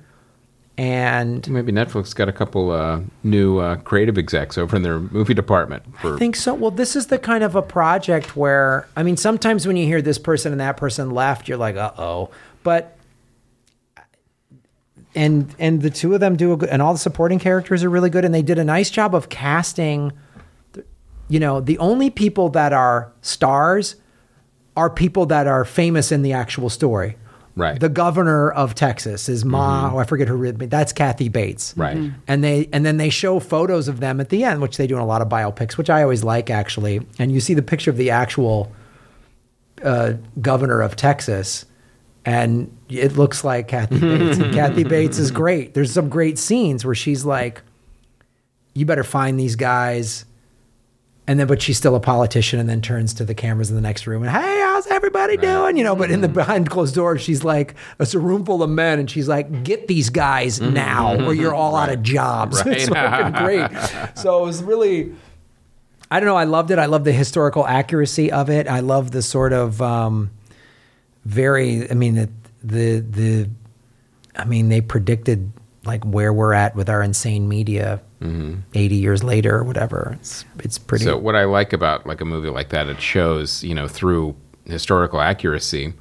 [0.76, 5.34] And Maybe Netflix got a couple uh, new uh, creative execs over in their movie
[5.34, 5.82] department.
[6.00, 6.54] For, I think so.
[6.54, 10.00] Well, this is the kind of a project where I mean, sometimes when you hear
[10.00, 12.30] this person and that person left, you're like, "Uh oh,"
[12.62, 12.97] but
[15.18, 17.90] and and the two of them do a good, and all the supporting characters are
[17.90, 20.12] really good, and they did a nice job of casting.
[21.28, 23.96] You know, the only people that are stars
[24.76, 27.16] are people that are famous in the actual story.
[27.56, 27.80] Right.
[27.80, 29.90] The governor of Texas is Ma.
[29.92, 30.36] Oh, I forget her.
[30.36, 31.74] real- That's Kathy Bates.
[31.76, 31.96] Right.
[31.96, 32.14] Mhm.
[32.28, 34.94] And they and then they show photos of them at the end, which they do
[34.94, 37.00] in a lot of biopics, which I always like actually.
[37.18, 38.70] And you see the picture of the actual
[39.84, 41.64] uh, governor of Texas,
[42.28, 44.26] and it looks like Kathy mm-hmm.
[44.26, 44.38] Bates.
[44.38, 44.90] and Kathy mm-hmm.
[44.90, 45.72] Bates is great.
[45.72, 47.62] There's some great scenes where she's like,
[48.74, 50.26] "You better find these guys."
[51.26, 53.82] And then, but she's still a politician, and then turns to the cameras in the
[53.82, 55.96] next room and, "Hey, how's everybody doing?" You know.
[55.96, 56.34] But in the mm-hmm.
[56.34, 59.88] behind closed doors, she's like, "It's a room full of men," and she's like, "Get
[59.88, 63.70] these guys now, or you're all out of jobs." it's fucking great.
[64.16, 65.14] So it was really,
[66.10, 66.36] I don't know.
[66.36, 66.78] I loved it.
[66.78, 68.68] I love the historical accuracy of it.
[68.68, 70.30] I love the sort of um,
[71.24, 71.90] very.
[71.90, 72.30] I mean, the,
[72.62, 73.50] the the.
[74.36, 75.52] I mean, they predicted
[75.84, 78.00] like where we're at with our insane media
[78.74, 80.16] 80 years later or whatever.
[80.20, 81.04] It's it's pretty.
[81.04, 84.36] So what I like about like a movie like that, it shows you know through
[84.64, 85.94] historical accuracy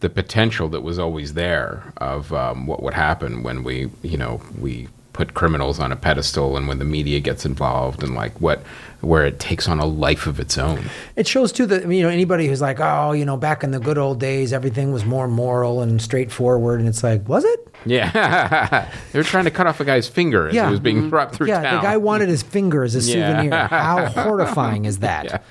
[0.00, 4.40] the potential that was always there of um, what would happen when we you know
[4.58, 8.62] we put criminals on a pedestal and when the media gets involved and like what
[9.00, 10.84] where it takes on a life of its own.
[11.16, 13.80] It shows too that you know anybody who's like, oh, you know, back in the
[13.80, 17.66] good old days, everything was more moral and straightforward, and it's like, was it?
[17.86, 20.66] Yeah, they were trying to cut off a guy's finger as Yeah.
[20.66, 21.76] he was being brought through yeah, town.
[21.76, 23.30] the guy wanted his finger as a Yeah.
[23.38, 23.66] souvenir.
[23.68, 25.42] How horrifying is that?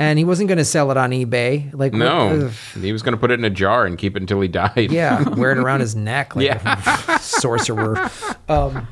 [0.00, 1.72] And he wasn't going to sell it on eBay.
[1.72, 2.52] Like no, ugh.
[2.82, 4.90] he was going to put it in a jar and keep it until he died.
[4.90, 8.10] yeah, wear it around his neck like a sorcerer.
[8.48, 8.88] Um,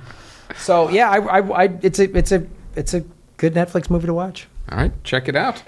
[0.66, 3.04] so yeah, I, I, I, it's a, it's a, it's a
[3.36, 4.48] good Netflix movie to watch.
[4.70, 5.62] All right, check it out.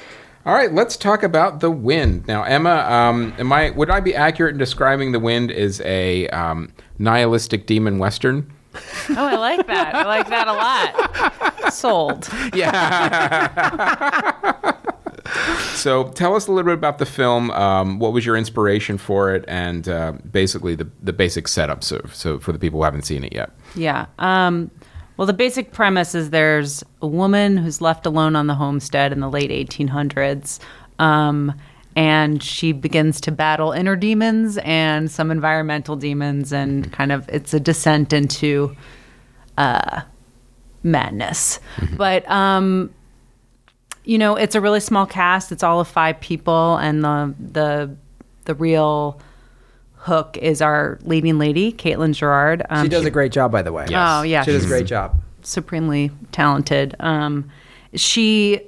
[0.45, 2.43] All right, let's talk about the wind now.
[2.43, 6.73] Emma, um, am I would I be accurate in describing the wind as a um,
[6.99, 8.53] nihilistic demon western?
[8.75, 9.95] Oh, I like that.
[9.95, 11.73] I like that a lot.
[11.73, 12.29] Sold.
[12.55, 14.33] Yeah.
[15.75, 17.51] so tell us a little bit about the film.
[17.51, 21.85] Um, what was your inspiration for it, and uh, basically the the basic setup.
[21.85, 23.51] So, so for the people who haven't seen it yet.
[23.75, 24.07] Yeah.
[24.19, 24.71] Um,
[25.19, 29.19] well, the basic premise is there's a woman who's left alone on the homestead in
[29.19, 30.61] the late 1800s.
[31.01, 31.53] Um,
[31.97, 37.53] and she begins to battle inner demons and some environmental demons, and kind of it's
[37.53, 38.77] a descent into
[39.57, 40.03] uh,
[40.85, 41.59] madness.
[41.97, 42.95] But um,
[44.05, 45.51] you know, it's a really small cast.
[45.51, 47.97] It's all of five people, and the the
[48.45, 49.21] the real
[50.09, 52.65] hook is our leading lady, Caitlin Gerard.
[52.69, 53.87] Um, She does a great job, by the way.
[53.89, 53.97] Yes.
[54.01, 55.17] Oh yeah, she does a great job.
[55.43, 56.97] supremely talented.
[57.01, 57.51] Um,
[57.95, 58.61] she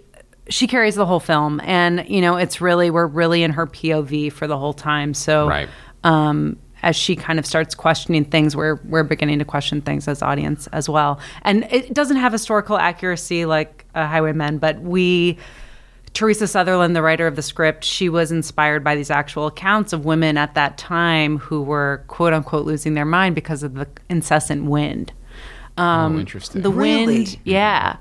[0.48, 4.32] she carries the whole film, and you know, it's really we're really in her POV
[4.32, 5.14] for the whole time.
[5.14, 5.68] So Right.
[6.04, 10.22] um, as she kind of starts questioning things, we're we're beginning to question things as
[10.22, 11.20] audience as well.
[11.42, 15.38] And it doesn't have historical accuracy like uh, Highwaymen, but we.
[16.12, 20.04] Teresa Sutherland, the writer of the script, she was inspired by these actual accounts of
[20.04, 24.64] women at that time who were quote unquote losing their mind because of the incessant
[24.64, 25.12] wind.
[25.76, 26.62] Um, oh, interesting.
[26.62, 27.06] The Really?
[27.06, 27.96] wind, yeah.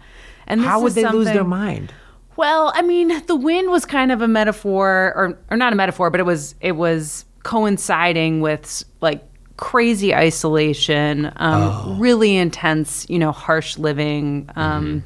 [0.48, 1.94] And How would is they lose their mind?
[2.36, 6.10] well, I mean, the wind was kind of a metaphor, or or not a metaphor,
[6.10, 9.24] but it was it was coinciding with like
[9.58, 14.50] crazy isolation, um, really intense, you know, harsh living.
[14.56, 15.04] Um,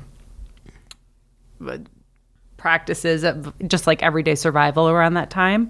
[2.63, 5.61] practices of just like everyday survival around that time.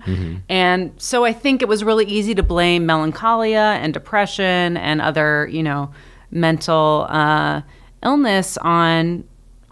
[0.47, 5.47] And so I think it was really easy to blame melancholia and depression and other,
[5.51, 5.91] you know,
[6.29, 7.62] mental uh,
[8.03, 9.23] illness on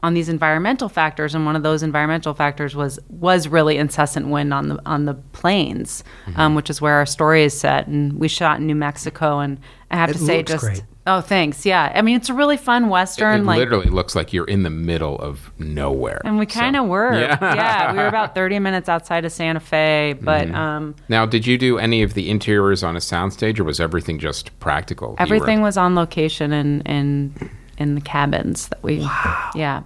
[0.03, 4.51] on these environmental factors and one of those environmental factors was was really incessant wind
[4.51, 6.03] on the on the plains
[6.38, 9.60] um, which is where our story is set and we shot in New Mexico and
[9.91, 10.84] I have It to say just great.
[11.07, 14.33] Oh thanks yeah I mean it's a really fun western it like literally looks like
[14.33, 16.21] you're in the middle of nowhere.
[16.23, 17.13] and we kind of So- were.
[17.19, 17.37] Yeah.
[17.41, 17.91] Yeah.
[17.91, 20.55] we were about 30 minutes outside of Santa Fe, but Mm-hmm.
[20.55, 24.19] um, Now, did you do any of the interiors on a soundstage, or was everything
[24.19, 25.09] just practical?
[25.09, 29.49] You were- everything was on location in in in the cabins that we Wow.
[29.55, 29.81] Yeah.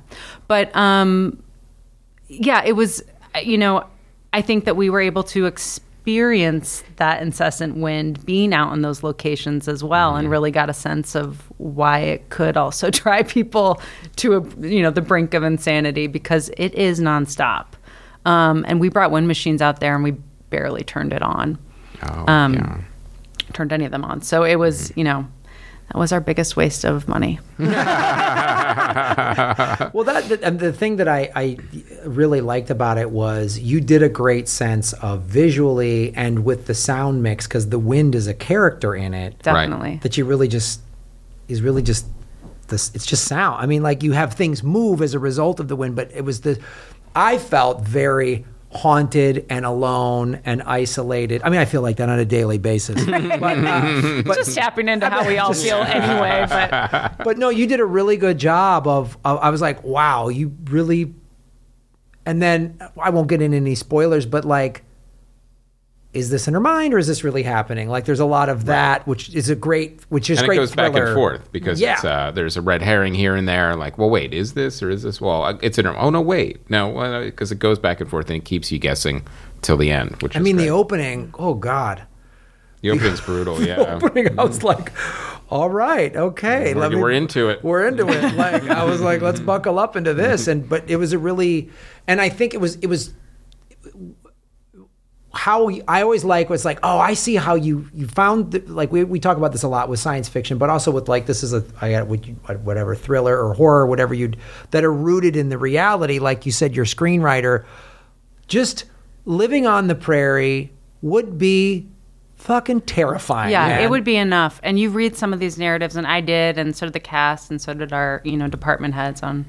[0.47, 1.41] But um
[2.27, 3.01] yeah, it was
[3.43, 3.85] you know,
[4.33, 5.79] I think that we were able to experience
[6.97, 10.19] that incessant wind being out in those locations as well Mm-hmm.
[10.19, 13.81] and really got a sense of why it could also drive people
[14.17, 17.65] to a you know the brink of insanity because it is nonstop
[18.25, 20.11] um, and we brought wind machines out there and we
[20.49, 21.57] barely turned it on
[22.03, 22.77] Oh, um, yeah.
[23.53, 25.27] turned any of them on so it was you know
[25.87, 27.39] that was our biggest waste of money
[29.93, 31.57] Well, that the, the thing that I, I
[32.05, 36.73] really liked about it was you did a great sense of visually and with the
[36.73, 40.81] sound mix because the wind is a character in it definitely that you really just
[41.47, 42.05] is really just
[42.67, 42.91] this.
[42.93, 43.61] It's just sound.
[43.61, 46.21] I mean, like you have things move as a result of the wind, but it
[46.21, 46.59] was the.
[47.15, 48.45] I felt very
[48.75, 51.41] haunted and alone and isolated.
[51.43, 53.03] I mean, I feel like that on a daily basis.
[53.39, 57.67] but, uh, but just tapping into how we all feel anyway but but no, you
[57.67, 59.39] did a really good job of, of.
[59.39, 61.13] I was like, wow, you really.
[62.25, 64.83] And then I won't get into any spoilers, but like,
[66.15, 67.89] is this in her mind or is this really happening?
[67.89, 70.55] Like, there's a lot of that, which is a great, which is and great.
[70.55, 71.93] it goes back and forth because Yeah.
[71.93, 73.75] it's, uh, there's a red herring here and there.
[73.75, 75.19] Like, well, wait, is this or is this?
[75.21, 75.85] Well, uh, it's in.
[75.85, 75.95] Her.
[75.97, 79.27] Oh no, wait, no, because it goes back and forth and it keeps you guessing
[79.61, 80.21] till the end.
[80.21, 80.65] Which I mean, great.
[80.65, 81.33] the opening.
[81.37, 82.03] Oh God,
[82.81, 83.61] the opening's brutal.
[83.65, 84.39] Yeah, opening.
[84.39, 84.91] I was like,
[85.49, 87.63] all right, okay, We're- me- we're into it.
[87.63, 88.35] We're into it.
[88.35, 90.47] Like I was like, let's buckle up into this.
[90.47, 91.69] And but it was a really,
[92.07, 93.13] and I think it was it was
[95.35, 98.59] how you- I always like was like, oh, I see how you you found the,
[98.71, 101.25] like we, we talk about this a lot with science fiction, but also with like
[101.25, 104.31] this is a I got whatever thriller or horror, whatever you
[104.71, 106.19] that are rooted in the reality.
[106.19, 107.65] Like you said, your screenwriter,
[108.47, 108.85] just
[109.25, 110.71] living on the prairie
[111.01, 111.87] would be
[112.37, 113.51] fucking terrifying.
[113.51, 113.81] Yeah, man.
[113.81, 114.59] it would be enough.
[114.63, 117.49] And you read some of these narratives, and I did, and so did the cast,
[117.51, 119.45] and so did our you know department heads on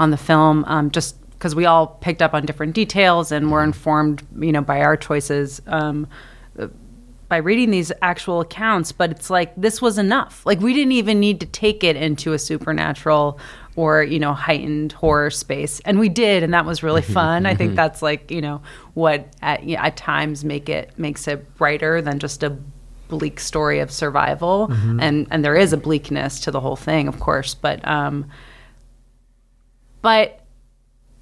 [0.00, 0.64] on the film.
[0.66, 4.60] Um, just because we all picked up on different details and were informed, you know,
[4.60, 5.62] by our choices.
[5.66, 6.06] Um,
[7.30, 10.44] by reading these actual accounts, but it's like this was enough.
[10.44, 13.38] Like we didn't even need to take it into a supernatural
[13.76, 17.46] or you know heightened horror space, and we did, and that was really fun.
[17.46, 18.60] I think that's like you know
[18.94, 22.58] what at, you know, at times make it makes it brighter than just a
[23.08, 24.66] bleak story of survival,
[25.00, 28.28] and and there is a bleakness to the whole thing, of course, but um,
[30.02, 30.39] but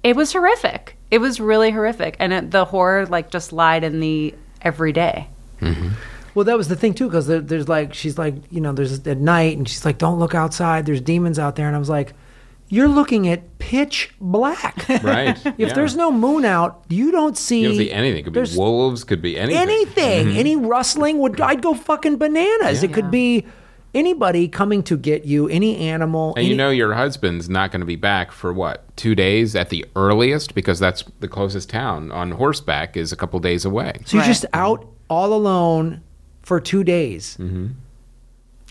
[0.03, 0.97] it was horrific.
[1.11, 5.27] It was really horrific, and it, the horror like just lied in the everyday.
[5.61, 5.89] Mm-hmm.
[6.35, 9.05] Well, that was the thing too, because there, there's like she's like you know there's
[9.07, 10.85] at night and she's like don't look outside.
[10.85, 12.13] There's demons out there, and I was like,
[12.69, 14.85] you're looking at pitch black.
[15.03, 15.37] Right.
[15.45, 15.73] If yeah.
[15.73, 17.61] there's no moon out, you don't see.
[17.61, 18.19] you don't see anything.
[18.19, 19.03] It could be wolves.
[19.03, 19.61] Could be anything.
[19.61, 20.27] anything.
[20.27, 20.37] Mm-hmm.
[20.37, 22.83] Any rustling would I'd go fucking bananas.
[22.83, 23.45] It could be
[23.93, 26.29] anybody coming to get you, any animal.
[26.35, 29.55] And any, you know your husband's not going to be back for what two days
[29.55, 33.93] at the earliest because that's the closest town on horseback is a couple days away.
[34.05, 36.01] so you're just out all alone
[36.41, 37.37] for two days.
[37.39, 37.67] Mm-hmm.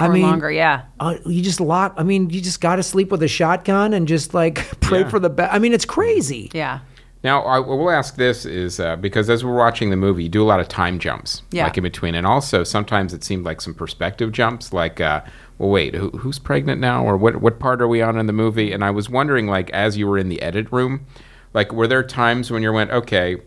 [0.00, 0.82] I or mean, longer, yeah.
[1.00, 1.94] uh, you just lock.
[1.96, 5.08] I mean, you just got to sleep with a shotgun and just like pray Yeah.
[5.08, 5.52] for the best.
[5.52, 6.50] I mean, it's crazy.
[6.54, 6.80] Yeah.
[7.24, 10.42] Now, I will ask this is uh, because as we're watching the movie, you do
[10.42, 11.64] a lot of time jumps, Yeah.
[11.64, 15.22] like in between, and also sometimes it seemed like some perspective jumps, like, uh,
[15.58, 18.32] well, wait, who, who's pregnant now, or what what part are we on in the
[18.32, 18.72] movie?
[18.72, 21.06] And I was wondering, like, as you were in the edit room,
[21.54, 23.38] like, were there times when you went, okay,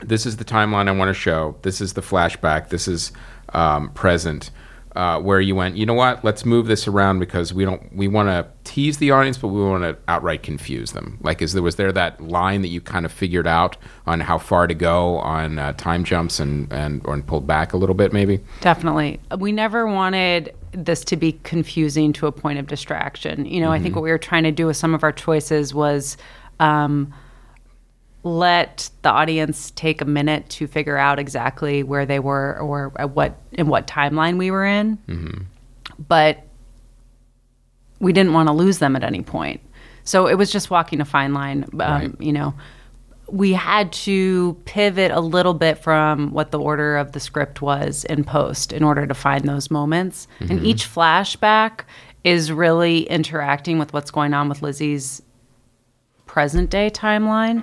[0.00, 3.12] this is the timeline I want to show, this is the flashback, this is
[3.54, 4.50] um, present.
[4.94, 6.22] Uh, where you went, you know what?
[6.22, 7.94] Let's move this around because we don't.
[7.96, 11.16] We want to tease the audience, but we want to outright confuse them.
[11.22, 14.36] Like, is there was there that line that you kind of figured out on how
[14.36, 17.94] far to go on uh, time jumps and and or and pulled back a little
[17.94, 18.40] bit, maybe?
[18.60, 19.18] Definitely.
[19.38, 23.46] We never wanted this to be confusing to a point of distraction.
[23.46, 25.72] You know, I think what we were trying to do with some of our choices
[25.72, 26.16] was
[26.60, 27.12] um,
[28.24, 33.10] let the audience take a minute to figure out exactly where they were or at
[33.10, 34.98] what in what timeline we were in.
[36.08, 36.44] But
[37.98, 39.60] we didn't want to lose them at any point.
[40.04, 41.64] So it was just walking a fine line.
[41.64, 42.20] Um, Right.
[42.20, 42.54] You know,
[43.28, 48.04] we had to pivot a little bit from what the order of the script was
[48.04, 50.26] in post in order to find those moments.
[50.40, 51.82] And each flashback
[52.24, 55.22] is really interacting with what's going on with Lizzie's
[56.32, 57.62] present day timeline.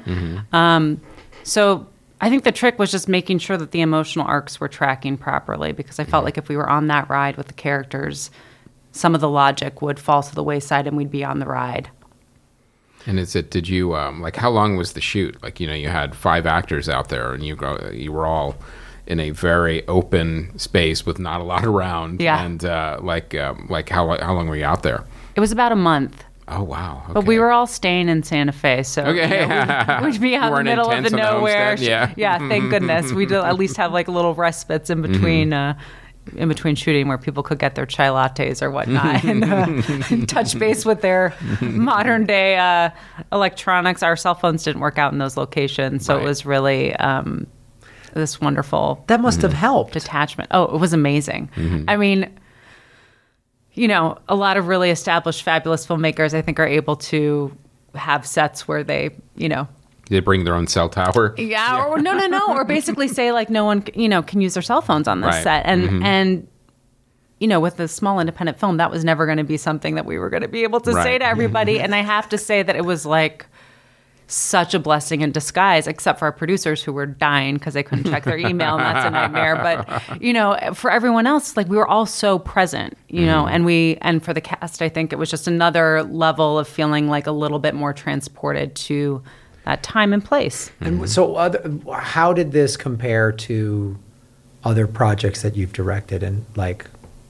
[0.54, 1.02] Um,
[1.42, 1.88] so
[2.22, 5.72] I think the trick was just making sure that the emotional arcs were tracking properly
[5.72, 8.30] because I felt like if we were on that ride with the characters,
[8.92, 11.90] some of the logic would fall to the wayside and we'd be on the ride.
[13.08, 13.50] And is it?
[13.50, 14.36] Did you um, like?
[14.36, 15.42] How long was the shoot?
[15.42, 18.56] Like, you know, you had five actors out there, and you go, you were all
[19.08, 22.22] in a very open space with not a lot around.
[22.22, 22.44] Yeah.
[22.46, 25.06] And uh, like, um, like how how long were you out there?
[25.36, 26.24] It was about a month.
[26.52, 27.04] Oh wow.
[27.14, 29.42] But we were all staying in Santa Fe, so Okay.
[29.42, 31.76] you know, we'd, we'd be out in the middle of the on the nowhere.
[31.78, 32.14] Yeah.
[32.18, 32.40] yeah.
[32.50, 35.80] Thank goodness we'd at least have like little respites in between, Mm-hmm.
[35.80, 35.84] uh,
[36.38, 39.66] in between shooting, where people could get their chai lattes or whatnot, and, uh,
[40.12, 42.90] and touch base with their modern day uh,
[43.32, 44.04] electronics.
[44.04, 46.24] Our cell phones didn't work out in those locations, so Right.
[46.24, 47.48] it was really um,
[48.14, 49.94] this wonderful That must have helped.
[49.94, 50.50] detachment.
[50.52, 51.50] Oh, it was amazing.
[51.88, 52.30] I mean,
[53.80, 57.56] you know, a lot of really established, fabulous filmmakers, I think, are able to
[57.96, 59.70] have sets where they, you know,
[60.10, 61.34] they bring their own cell tower?
[61.38, 64.56] yeah, or no, no, no, or basically say like no one, you know, can use
[64.56, 65.44] their cell phones on this Right.
[65.44, 66.04] set, and mm-hmm.
[66.04, 66.48] and
[67.40, 70.06] you know, with a small independent film, that was never going to be something that
[70.06, 72.62] we were going to be able to say to everybody, and I have to say
[72.62, 73.46] that it was like
[74.30, 78.06] such a blessing in disguise, except for our producers who were dying because they couldn't
[78.06, 79.56] check their email, and that's a nightmare.
[79.56, 83.56] But you know, for everyone else, like we were all so present, you know, mm-hmm.
[83.56, 87.10] and we and for the cast, I think it was just another level of feeling
[87.10, 89.22] like a little bit more transported to
[89.66, 90.72] that time and place.
[90.80, 93.98] And so, other, how did this compare to
[94.64, 96.86] other projects that you've directed and like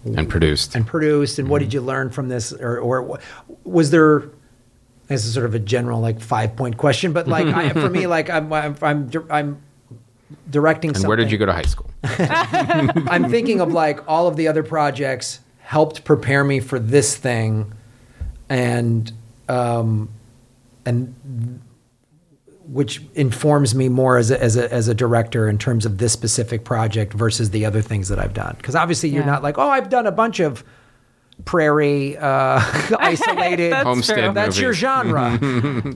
[0.05, 0.75] And produced.
[0.75, 1.39] and produced?
[1.39, 1.69] And what mm-hmm.
[1.69, 2.51] did you learn from this?
[2.53, 3.19] Or, or
[3.63, 4.29] was there?
[5.09, 8.07] This is sort of a general like five point question, but like I, for me,
[8.15, 9.61] like I'm I'm I'm, I'm
[10.49, 10.89] directing.
[10.91, 11.07] and something.
[11.07, 11.89] where did you go to high school?
[12.03, 17.73] I'm thinking of like all of the other projects helped prepare me for this thing,
[18.49, 19.11] and
[19.49, 20.09] um,
[20.85, 21.59] and
[22.67, 26.13] which informs me more as a, as a as a director in terms of this
[26.13, 28.53] specific project versus the other things that I've done.
[28.57, 29.31] Because obviously you're Yeah.
[29.31, 30.63] not like, oh, I've done a bunch of
[31.45, 32.59] prairie uh,
[32.99, 33.71] isolated.
[33.71, 34.33] That's Homestead true.
[34.33, 35.39] That's your genre.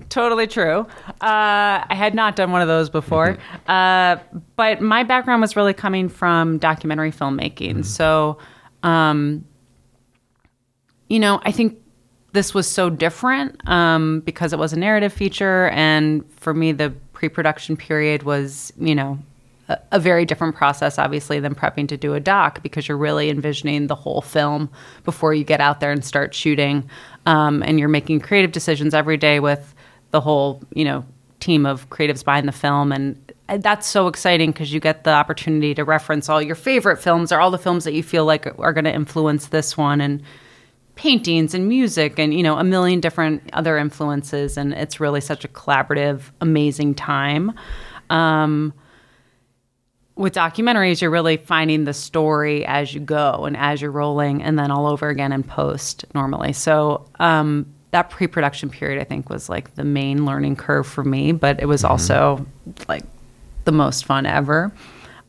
[0.10, 0.88] Totally true.
[1.08, 3.38] Uh, I had not done one of those before.
[3.68, 4.18] uh,
[4.56, 7.86] but my background was really coming from documentary filmmaking.
[7.86, 8.38] So,
[8.84, 9.46] um,
[11.10, 11.80] you know, I think
[12.34, 15.70] this was so different um, because it was a narrative feature.
[15.70, 19.20] And for me, the pre production period was, you know,
[19.92, 23.88] a, very different process, obviously, than prepping to do a doc because you're really envisioning
[23.88, 24.70] the whole film
[25.04, 26.90] before you get out there and start shooting.
[27.26, 29.74] Um, and you're making creative decisions every day with
[30.12, 31.06] the whole, you know,
[31.40, 32.92] team of creatives behind the film.
[32.92, 37.32] And that's so exciting because you get the opportunity to reference all your favorite films
[37.32, 40.02] or all the films that you feel like are going to influence this one.
[40.02, 40.24] And
[40.96, 45.44] paintings and music and you know a million different other influences and it's really such
[45.44, 47.52] a collaborative amazing time
[48.12, 48.72] um,
[50.16, 54.60] with documentaries you're really finding the story as you go and as you're rolling and
[54.60, 59.50] then all over again in post normally so um, that pre-production period i think was
[59.50, 62.46] like the main learning curve for me but it was also
[62.88, 63.04] like
[63.66, 64.72] the most fun ever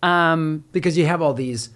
[0.03, 1.71] um, because you have all these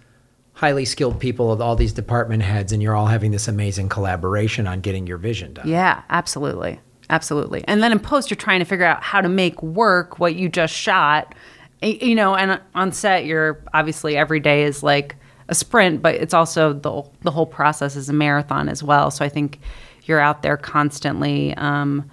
[0.58, 4.66] highly skilled people of all these department heads and you're all having this amazing collaboration
[4.66, 5.68] on getting your vision done.
[5.68, 6.80] Yeah, absolutely.
[7.10, 7.64] Absolutely.
[7.68, 10.48] And then in post, you're trying to figure out how to make work what you
[10.48, 11.34] just shot.
[11.80, 15.16] You know, and on set, you're obviously every day is like
[15.48, 19.10] a sprint, but it's also the, the whole process is a marathon as well.
[19.10, 19.60] So I think
[20.04, 22.10] you're out there constantly um,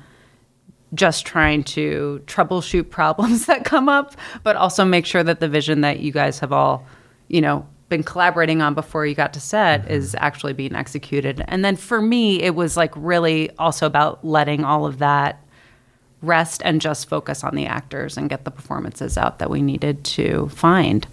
[0.94, 5.82] just trying to troubleshoot problems that come up, but also make sure that the vision
[5.82, 6.86] that you guys have all,
[7.28, 11.44] you know, been collaborating on before you got to set is actually being executed.
[11.48, 15.45] And then for me, it was like really also about letting all of that
[16.26, 20.04] rest and just focus on the actors and get the performances out that we needed
[20.04, 21.08] to find.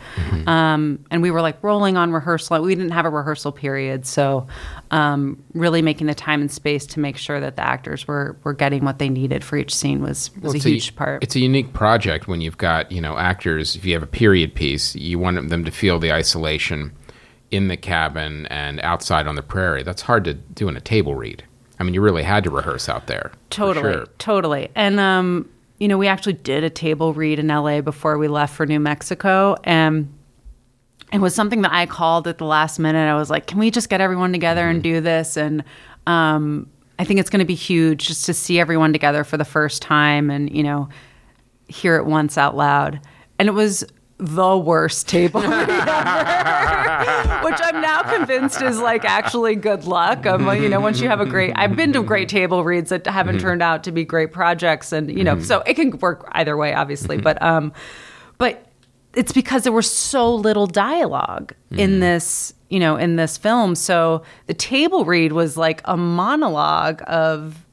[0.47, 2.61] Um, and we were like rolling on rehearsal.
[2.63, 4.47] We didn't have a rehearsal period, so
[4.91, 8.53] um, really making the time and space to make sure that the actors were were
[8.53, 11.23] getting what they needed for each scene was was Well, a huge part.
[11.23, 13.77] It's a unique project when you've got you know actors.
[13.77, 16.93] If you have a period piece, you want them to feel the isolation
[17.51, 19.83] in the cabin and outside on the prairie.
[19.83, 21.45] That's hard to do in a table read.
[21.83, 23.33] I mean, you really had to rehearse out there.
[23.51, 24.07] Totally, sure.
[24.19, 24.69] totally.
[24.77, 28.55] And um, you know, we actually did a table read in LA before we left
[28.55, 30.09] for New Mexico, and
[31.13, 33.11] it was something that I called at the last minute.
[33.11, 35.65] I was like, "Can we just get everyone together and do this?" And
[36.07, 36.71] um,
[37.01, 39.83] I think it's going to be huge just to see everyone together for the first
[39.83, 40.89] time, and you know,
[41.67, 43.01] hear it once out loud.
[43.41, 43.85] And it was
[44.23, 50.25] the worst table read ever, which I'm now convinced is like actually good luck.
[50.27, 53.05] Um, you know, once you have a great, I've been to great table reads that
[53.07, 56.57] haven't turned out to be great projects, and you know, so it can work either
[56.57, 57.19] way, obviously.
[57.19, 57.73] But um,
[58.39, 58.65] but
[59.15, 63.75] it's because there was so little dialogue in this, you know, in this film.
[63.75, 67.67] So the table read was like a monologue of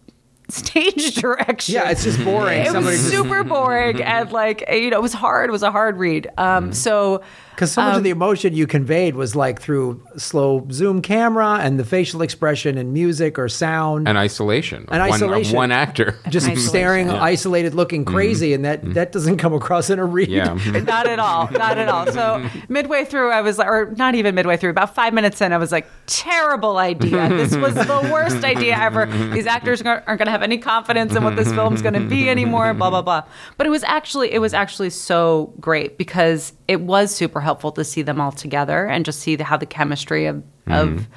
[0.53, 1.75] stage direction.
[1.75, 2.61] Yeah, it's just boring.
[2.61, 5.49] It Somebody was just super boring and like you know it was hard.
[5.49, 6.27] It was a hard read.
[6.37, 7.21] Um, so
[7.59, 11.57] Because so much of the um, emotion you conveyed was like through slow zoom camera
[11.59, 14.07] and the facial expression and music or sound.
[14.07, 14.85] And isolation.
[14.87, 15.57] And one, isolation.
[15.57, 16.17] one actor.
[16.29, 16.69] just Isolation.
[16.69, 18.15] staring, isolated, looking mm-hmm.
[18.15, 18.93] crazy, and that mm-hmm.
[18.93, 20.29] that doesn't come across in a read.
[20.29, 20.57] yeah.
[20.69, 20.85] Mm-hmm.
[20.85, 22.07] not at all, not at all.
[22.11, 25.51] So midway through, I was like, or not even midway through, about five minutes in,
[25.51, 27.29] I was like, terrible idea.
[27.29, 29.05] This was the worst idea ever.
[29.33, 32.29] These actors aren't going to have any confidence in what this film's going to be
[32.29, 32.73] anymore.
[32.73, 33.23] Blah blah blah.
[33.57, 37.83] But it was actually, it was actually so great because it was super helpful to
[37.83, 41.07] see them all together and just see the, how the chemistry of of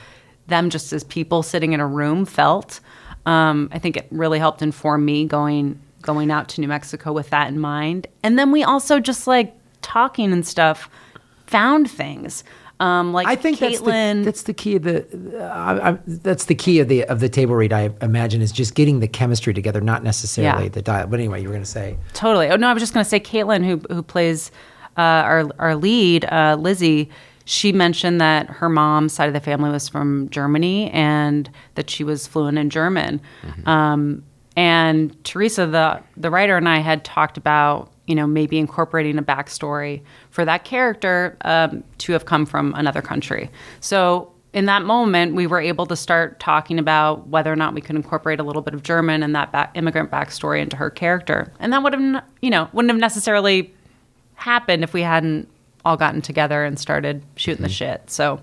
[0.46, 2.80] them just as people sitting in a room felt.
[3.26, 7.28] Um, I think it really helped inform me going going out to New Mexico with
[7.30, 8.06] that in mind.
[8.22, 10.88] And then we also just like talking and stuff
[11.46, 12.44] found things.
[12.80, 14.24] Um, like I think that's the, Caitlin.
[14.24, 14.96] that's the key of the
[15.38, 17.72] uh, I, that's the key of the of the table read.
[17.72, 20.70] I imagine is just getting the chemistry together, not necessarily Yeah.
[20.70, 21.08] the diet.
[21.10, 22.48] But anyway, you were going to say Totally.
[22.48, 24.50] Oh no, I was just going to say Caitlin, who who plays
[24.96, 27.08] uh, our our lead, uh, Lizzie.
[27.44, 32.04] She mentioned that her mom's side of the family was from Germany and that she
[32.04, 33.20] was fluent in German.
[33.66, 34.22] Um,
[34.56, 39.22] and Teresa, the the writer, and I had talked about you know maybe incorporating a
[39.22, 43.50] backstory for that character um, to have come from another country.
[43.80, 47.80] So in that moment, we were able to start talking about whether or not we
[47.80, 51.52] could incorporate a little bit of German and that back, immigrant backstory into her character,
[51.58, 53.72] and that would have, you know, wouldn't have necessarily
[54.34, 55.48] happened if we hadn't
[55.84, 58.10] all gotten together and started shooting the shit.
[58.10, 58.40] So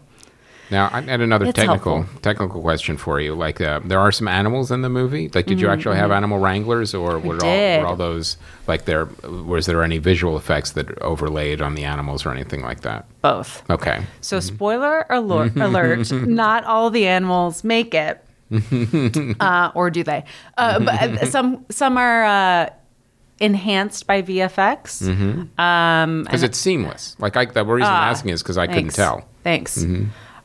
[0.71, 2.21] Now, I had another It's technical helpful.
[2.21, 3.33] technical question for you.
[3.33, 5.27] Like, uh, there are some animals in the movie.
[5.33, 7.81] Like, did you actually have animal wranglers, or were all, Mm-hmm.
[7.81, 8.37] were all those
[8.67, 9.05] like there?
[9.23, 13.05] Was there any visual effects that overlaid on the animals or anything like that?
[13.21, 13.63] Both.
[13.69, 14.05] Okay.
[14.21, 18.23] So, spoiler alert, alert not all the animals make it.
[19.39, 20.23] uh, or do they?
[20.57, 22.69] Uh, but uh, some some are uh,
[23.39, 25.01] enhanced by VFX.
[25.59, 27.15] Um, Because it's seamless.
[27.19, 28.95] Like, I, the reason I'm asking is because I couldn't thanks.
[28.95, 29.27] tell.
[29.43, 29.85] Thanks.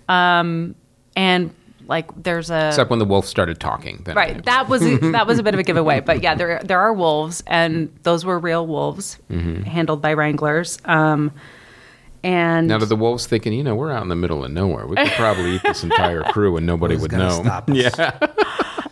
[0.08, 0.74] Um,
[1.16, 1.50] and
[1.86, 4.02] like, there's a Except when the wolf started talking.
[4.04, 4.42] Then right.
[4.44, 6.00] That was a, that was a bit of a giveaway.
[6.00, 10.78] But yeah, there there are wolves, and those were real wolves handled by wranglers.
[10.84, 11.32] Um,
[12.22, 14.86] and Now, to the wolves thinking, you know, we're out in the middle of nowhere.
[14.86, 17.42] We could probably eat this entire crew and nobody would know.
[17.42, 17.76] stop us?
[17.76, 18.18] Yeah.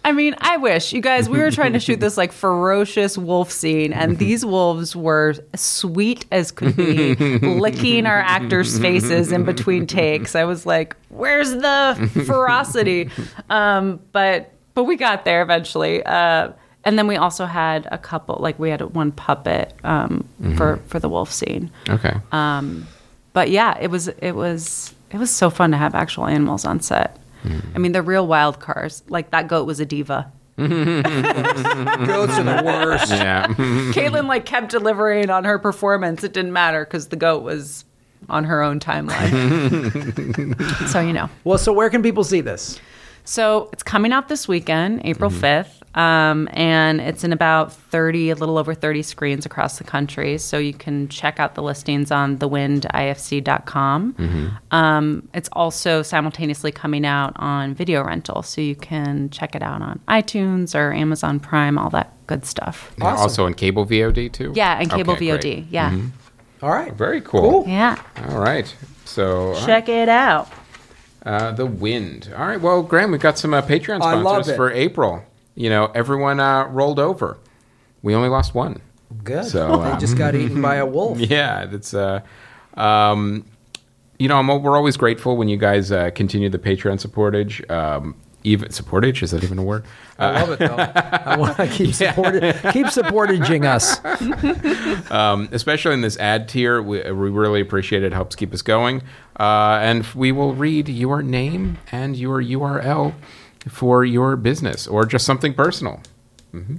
[0.05, 1.29] I mean, I wish you guys.
[1.29, 6.27] We were trying to shoot this like ferocious wolf scene, and these wolves were sweet
[6.33, 10.35] as could be, licking our actors' faces in between takes.
[10.35, 13.11] I was like, "Where's the ferocity?"
[13.49, 16.03] Um, but but we got there eventually.
[16.05, 16.51] Uh,
[16.85, 20.99] and then we also had a couple, like we had one puppet um, for for
[20.99, 21.71] the wolf scene.
[21.89, 22.15] Okay.
[22.33, 22.89] Um,
[23.33, 26.81] but yeah, it was it was it was so fun to have actual animals on
[26.81, 27.19] set.
[27.75, 29.03] I mean, they're real wild cars.
[29.09, 30.33] Like that goat was a diva.
[30.59, 33.11] Goats are the worst.
[33.11, 33.47] yeah.
[33.93, 36.23] Caitlin like kept delivering on her performance.
[36.23, 37.85] It didn't matter because the goat was
[38.29, 39.29] on her own timeline.
[40.89, 41.31] so you know.
[41.45, 42.79] Well, so where can people see this?
[43.25, 45.45] So it's coming out this weekend, April mm-hmm.
[45.45, 50.39] 5th, um, and it's in about 30, a little over 30 screens across the country.
[50.39, 54.59] So you can check out the listings on thewindifc.com.
[54.71, 59.83] Um, it's also simultaneously coming out on video rental, so you can check it out
[59.83, 62.95] on iTunes or Amazon Prime, all that good stuff.
[62.99, 64.53] Yeah, Also in cable VOD too?
[64.55, 65.41] Yeah, and cable Okay, VOD.
[65.41, 65.67] great.
[65.71, 65.97] Yeah.
[66.63, 66.93] All right.
[66.95, 67.65] Very cool.
[67.67, 68.01] Yeah.
[68.29, 68.73] All right.
[69.05, 69.67] So, all right.
[69.67, 70.49] Check it out.
[71.27, 72.33] Uh, the wind.
[72.37, 72.61] All right.
[72.61, 74.57] Well, Graham, we've got some uh, Patreon I love sponsors it.
[74.57, 75.25] for April.
[75.55, 77.39] You know, everyone uh, rolled over.
[78.03, 78.81] We only lost one.
[79.23, 79.45] Good.
[79.45, 81.19] So, they um, just got eaten by a wolf.
[81.21, 81.95] Yeah, that's.
[81.95, 82.21] Uh,
[82.75, 83.45] um,
[84.19, 87.69] you know, I'm, we're always grateful when you guys uh, continue the Patreon supportage.
[87.71, 89.85] Um, even supportage is that even a word?
[90.19, 90.77] I love it though.
[90.77, 94.05] I want to keep supporting, keep supporting us.
[95.11, 96.83] um, especially in this ad tier.
[96.83, 98.07] We, we really appreciate it.
[98.07, 99.03] It helps keep us going.
[99.39, 103.15] Uh, and we will read your name and your URL
[103.69, 106.01] for your business or just something personal.
[106.55, 106.79] Mhm.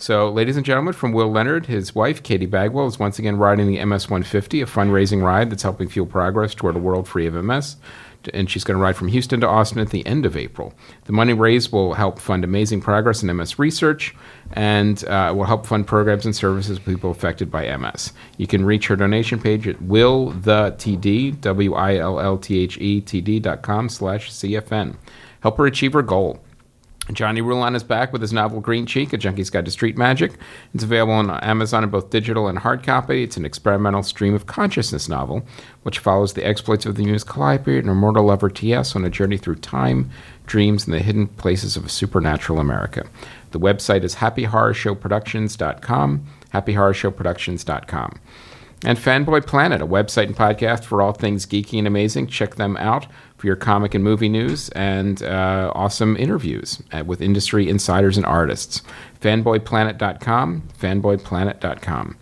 [0.00, 3.66] So, ladies and gentlemen, from Will Leonard, his wife, Katie Bagwell, is once again riding
[3.66, 7.34] the MS 150, a fundraising ride that's helping fuel progress toward a world free of
[7.34, 7.76] MS.
[8.34, 10.74] And she's going to ride from Houston to Austin at the end of April.
[11.06, 14.14] The money raised will help fund amazing progress in MS research
[14.52, 18.12] and uh, will help fund programs and services for people affected by MS.
[18.36, 24.96] You can reach her donation page at willthetd, W-I-L-L-T-H-E-T-D dot com slash CFN.
[25.40, 26.40] Help her achieve her goal.
[27.12, 30.32] Johnny Rulon is back with his novel Green Cheek, A Junkie's Guide to Street Magic.
[30.74, 33.22] It's available on Amazon in both digital and hard copy.
[33.22, 35.46] It's an experimental stream of consciousness novel,
[35.84, 38.94] which follows the exploits of the muse Calliope and her mortal lover T.S.
[38.94, 40.10] on a journey through time,
[40.46, 43.06] dreams, and the hidden places of a supernatural America.
[43.52, 48.20] The website is happyhorrorshowproductions.com, happyhorrorshowproductions.com.
[48.84, 52.28] And Fanboy Planet, a website and podcast for all things geeky and amazing.
[52.28, 53.08] Check them out
[53.38, 58.26] for your comic and movie news and uh, awesome interviews uh, with industry insiders and
[58.26, 58.82] artists.
[59.20, 62.16] Fanboyplanet.com, fanboyplanet.com.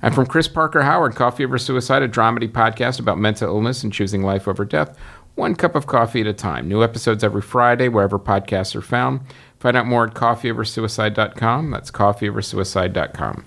[0.00, 3.92] And from Chris Parker Howard, Coffee Over Suicide, a dramedy podcast about mental illness and
[3.92, 4.98] choosing life over death,
[5.34, 6.68] one cup of coffee at a time.
[6.68, 9.20] New episodes every Friday, wherever podcasts are found.
[9.60, 11.70] Find out more at coffeeoversuicide.com.
[11.70, 13.44] That's coffeeoversuicide.com.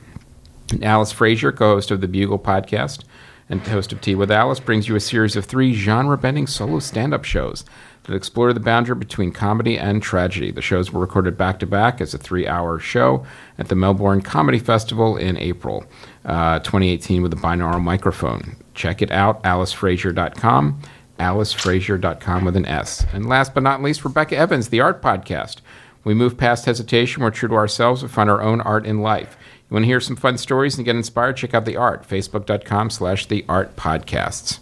[0.71, 3.03] And Alice Fraser, co host of the Bugle podcast
[3.49, 6.79] and host of Tea with Alice, brings you a series of three genre bending solo
[6.79, 7.63] stand up shows
[8.05, 10.51] that explore the boundary between comedy and tragedy.
[10.51, 13.25] The shows were recorded back to back as a three hour show
[13.57, 15.85] at the Melbourne Comedy Festival in April
[16.23, 18.55] uh, 2018 with a binaural microphone.
[18.73, 20.81] Check it out, alicefraser.com,
[21.19, 23.05] alicefraser.com with an S.
[23.13, 25.57] And last but not least, Rebecca Evans, the Art Podcast.
[26.03, 29.37] We move past hesitation, we're true to ourselves, we find our own art in life.
[29.69, 31.37] You want to hear some fun stories and get inspired?
[31.37, 34.59] Check out the art, facebook.com slash the art podcasts.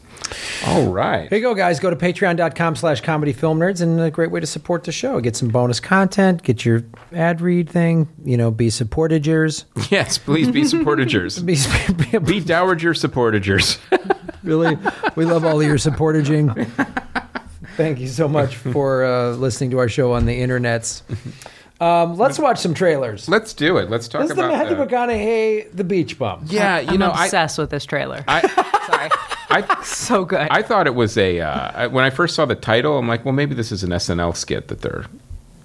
[0.66, 1.30] All right.
[1.30, 1.80] Here you go, guys.
[1.80, 5.20] Go to patreon.com slash comedy film nerds and a great way to support the show.
[5.20, 6.84] Get some bonus content, get your
[7.14, 9.66] ad read thing, you know, be supportagers.
[9.92, 11.44] Yes, please be supportagers.
[11.46, 13.78] Be, be, be dowager supportagers.
[14.44, 14.76] really,
[15.16, 16.66] we love all of your supportaging.
[17.76, 21.04] Thank you so much for uh, listening to our show on the internets.
[21.84, 23.28] Um, let's watch some trailers.
[23.28, 23.90] Let's do it.
[23.90, 26.46] Let's talk This is the about Matthew the- McConaughey, the beach bum.
[26.48, 26.94] Yeah, you know.
[26.94, 28.24] I'm know, I, obsessed with this trailer.
[28.28, 28.42] I,
[28.88, 29.10] Sorry.
[29.50, 30.48] I So good.
[30.50, 33.26] I thought it was a uh, I- when I first saw the title, I'm like,
[33.26, 35.06] well, maybe this is an SNL skit that they're,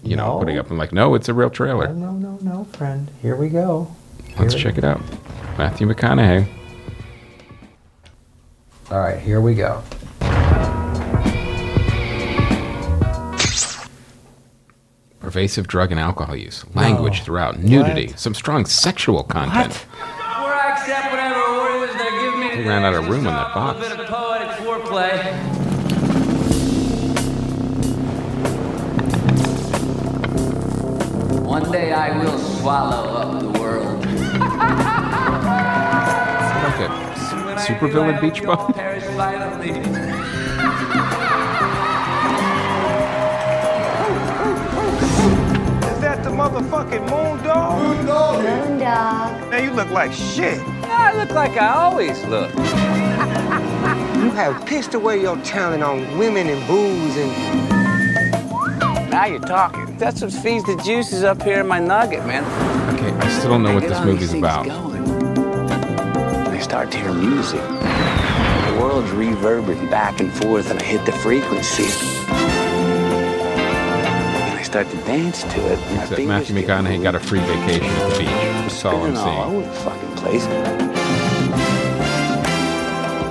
[0.02, 0.38] you know, No.
[0.40, 0.70] putting up.
[0.70, 1.88] I'm like, no, it's a real trailer.
[1.94, 3.10] No, no, no, friend.
[3.22, 3.94] Here we go.
[4.38, 5.00] Let's Here- check it out.
[5.56, 6.48] Matthew McConaughey.
[8.90, 9.82] All right, here we go.
[15.20, 18.18] Pervasive drug and alcohol use, language throughout, nudity, What?
[18.20, 19.74] some strong sexual content.
[19.74, 22.62] Where I accept whatever orders they give me.
[22.62, 23.80] They ran out of room on that A box.
[23.80, 26.38] little bit of poetic foreplay.
[31.44, 34.04] One day I will swallow up the world.
[36.68, 38.72] Like a supervillain beach bum.
[46.49, 47.82] Motherfucking moon dog?
[47.82, 48.42] Moon dog.
[48.42, 49.51] Moon dog.
[49.51, 50.59] Man, you look like shit.
[50.84, 52.51] I look like I always look.
[54.18, 57.30] You have pissed away your talent on women and booze and.
[59.11, 59.96] Now you're talking.
[59.96, 62.42] That's what feeds the juices up here in my nugget, man.
[62.94, 64.66] Okay, I still don't know what this movie's about.
[64.66, 65.07] Going.
[66.49, 67.62] I start to hear music.
[67.62, 72.17] The world's reverberating back and forth, and I hit the frequency.
[74.68, 75.78] And I start to dance to it.
[75.78, 78.28] and Except Matthew McConaughey got a free vacation at the beach.
[78.28, 80.44] That's all I'm Spinning all over the fucking place.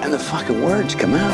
[0.03, 1.31] And the fucking words come out.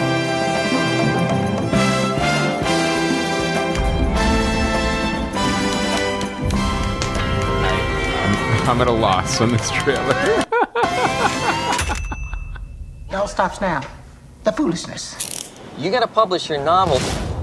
[8.65, 10.45] I'm, I'm at a loss on this trailer.
[13.09, 13.81] It all stops now.
[14.43, 15.51] The foolishness.
[15.77, 16.97] You gotta publish your novel.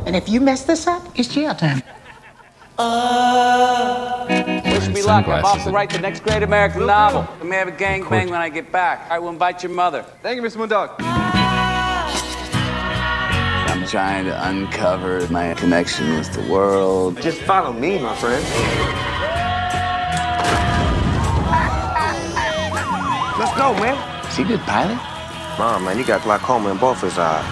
[0.05, 1.81] And if you mess this up, it's jail time.
[4.65, 5.29] Wish me luck.
[5.29, 7.29] I'm off to write the next great American novel.
[7.41, 9.11] I may have a gang bang when I get back.
[9.11, 10.03] I will invite your mother.
[10.23, 10.57] Thank you, Mr.
[10.57, 10.95] Moondog.
[13.69, 17.21] I'm trying to uncover my connection with the world.
[17.21, 18.45] Just follow me, my friend.
[23.39, 23.97] Let's go, man.
[24.29, 24.99] Is he a good pilot?
[25.59, 27.45] Mom, man, you got glaucoma in both his eyes.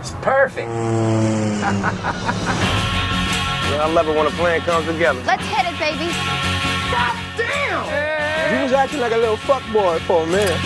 [0.00, 0.68] It's perfect.
[3.76, 5.20] I love it when a plan comes together.
[5.24, 6.08] Let's hit it, baby.
[6.90, 8.56] God damn!
[8.56, 10.58] You was acting like a little fuck boy for a minute.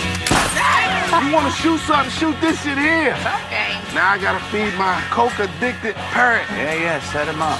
[1.25, 2.09] You want to shoot something?
[2.11, 3.13] Shoot this shit here.
[3.13, 3.77] Okay.
[3.93, 6.45] Now I gotta feed my coke addicted parrot.
[6.51, 7.59] Yeah, yeah, set him up.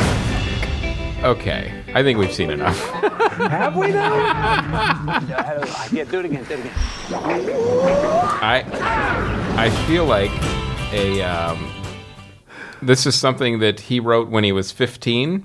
[1.24, 2.78] Okay, I think we've seen enough.
[3.48, 4.14] Have we though?
[5.90, 6.72] Yeah, do it again, do it again.
[8.42, 8.62] I
[9.56, 10.30] I feel like
[10.92, 11.73] a um,
[12.86, 15.44] this is something that he wrote when he was 15,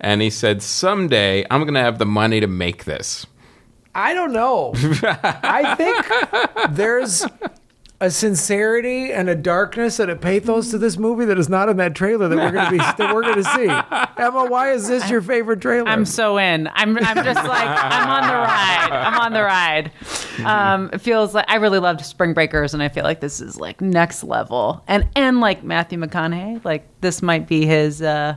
[0.00, 3.26] and he said someday I'm gonna have the money to make this.
[3.94, 4.72] I don't know.
[5.02, 7.24] I think there's
[8.00, 11.78] a sincerity and a darkness and a pathos to this movie that is not in
[11.78, 13.68] that trailer that we're going to be that we're going to see.
[14.22, 15.88] Emma, why is this your favorite trailer?
[15.88, 16.68] I'm so in.
[16.74, 18.88] I'm I'm just like I'm on the ride.
[18.92, 19.92] I'm on the ride.
[20.44, 23.58] Um, it feels like I really loved Spring Breakers, and I feel like this is
[23.58, 24.84] like next level.
[24.86, 28.36] And and like Matthew McConaughey, like this might be his uh,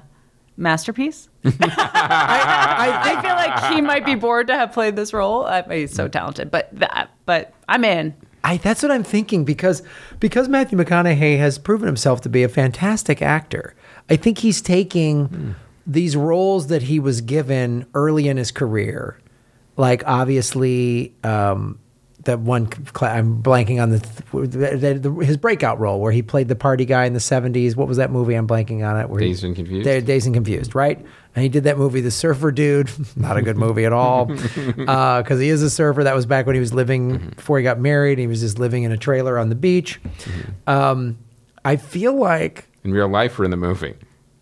[0.56, 1.28] masterpiece.
[1.46, 5.46] I, I feel like he might be bored to have played this role.
[5.46, 8.16] I, he's so talented, but that but I'm in.
[8.44, 9.84] I, that's what I'm thinking because
[10.20, 13.76] because Matthew McConaughey has proven himself to be a fantastic actor.
[14.10, 19.20] I think he's taking these roles that he was given early in his career,
[19.76, 21.80] like obviously um,
[22.24, 22.70] that one.
[23.02, 24.00] I'm blanking on the,
[24.48, 27.76] the, the his breakout role where he played the party guy in the '70s.
[27.76, 28.36] What was that movie?
[28.36, 29.10] I'm blanking on it.
[29.10, 29.86] Where he- Dazed and Confused?
[29.86, 31.04] Da- Dazed and Confused, right?
[31.36, 32.90] And he did that movie, The Surfer Dude.
[33.16, 34.32] Not a good movie at all,
[34.88, 36.04] uh, because he is a surfer.
[36.04, 37.30] That was back when he was living mm-hmm.
[37.30, 38.18] before he got married.
[38.18, 40.02] He was just living in a trailer on the beach.
[40.04, 40.70] Mm-hmm.
[40.70, 41.18] Um,
[41.64, 43.96] I feel like In real life or in the movie?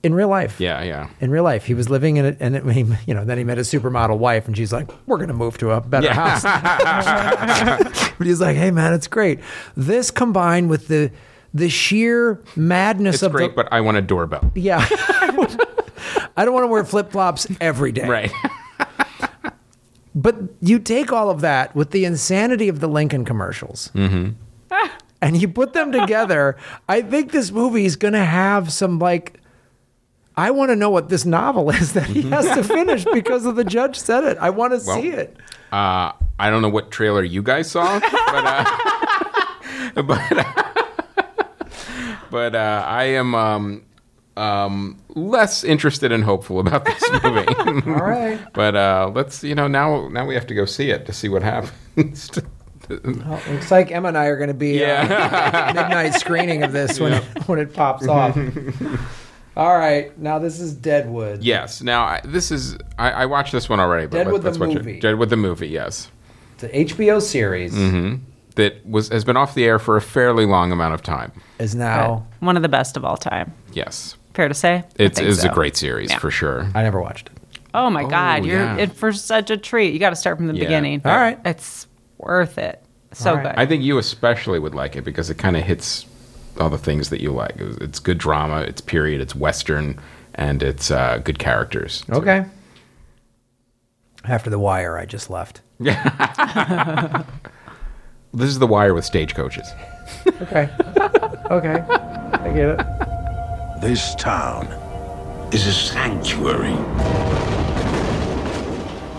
[0.04, 1.10] In real life, Yeah, yeah.
[1.20, 3.44] in real life, he was living in it, and it, he, you know, then he
[3.44, 6.44] met a supermodel wife, and she's like, "We're gonna move to a better house."
[8.18, 9.40] but he's like, "Hey, man, it's great."
[9.76, 11.12] This combined with the
[11.54, 14.52] the sheer madness It's of great, the but I want a doorbell.
[14.56, 14.86] yeah.
[16.38, 18.08] I don't want to wear flip flops every day.
[18.08, 18.32] Right.
[20.16, 24.32] But you take all of that with the insanity of the Lincoln commercials, mm-hmm.
[25.22, 26.58] and you put them together.
[26.90, 29.40] I think this movie is going to have some like.
[30.38, 33.56] I want to know what this novel is that he has to finish because of
[33.56, 34.38] the judge said it.
[34.38, 35.36] I want to Well, see it.
[35.72, 38.12] Uh, I don't know what trailer you guys saw, but
[38.46, 38.64] uh,
[40.04, 41.44] but uh,
[42.32, 43.84] but uh, I am um,
[44.38, 47.48] um, less interested and hopeful about this movie.
[47.90, 48.40] All right.
[48.54, 51.30] but uh, let's you know now now we have to go see it to see
[51.30, 52.30] what happens.
[52.90, 57.00] Well, looks like Emma and I are going to be uh, midnight screening of this
[57.02, 58.38] when it, when it pops off.
[59.58, 61.42] All right, now this is Deadwood.
[61.42, 61.82] Yes.
[61.82, 64.06] Now I, this is I, I watched this one already.
[64.06, 64.98] But Deadwood let's the watch movie.
[64.98, 65.02] It.
[65.02, 65.68] Deadwood the movie.
[65.68, 66.12] Yes.
[66.54, 67.74] It's an HBO series.
[67.74, 68.24] Mm-hmm.
[68.54, 71.32] That was has been off the air for a fairly long amount of time.
[71.58, 72.28] Is now.
[72.40, 73.52] One of the best of all time.
[73.74, 74.16] Yes.
[74.36, 74.84] Fair to say?
[74.98, 75.50] It's is so.
[75.50, 76.20] a great series Yeah.
[76.20, 76.70] for sure.
[76.76, 77.38] I never watched it.
[77.74, 78.78] Oh my God, you're yeah.
[78.78, 79.92] in for such a treat.
[79.92, 80.66] You got to start from the Yeah.
[80.66, 81.02] beginning.
[81.04, 81.40] All right.
[81.44, 81.88] It's
[82.20, 82.84] worth it.
[83.14, 83.44] So All right.
[83.56, 83.56] good.
[83.60, 86.06] I think you especially would like it because it kind of hits
[86.60, 87.56] all the things that you like.
[87.56, 90.00] It's- It's good drama, it's period, it's western,
[90.36, 92.04] and it's uh, good characters.
[92.10, 92.46] Okay.
[94.26, 95.62] After The Wire, I just left.
[95.80, 97.24] Yeah.
[98.34, 99.68] This is The Wire with stagecoaches.
[100.42, 100.70] Okay.
[101.50, 101.80] okay.
[102.34, 103.82] I get it.
[103.82, 104.68] This town
[105.54, 106.74] is a sanctuary.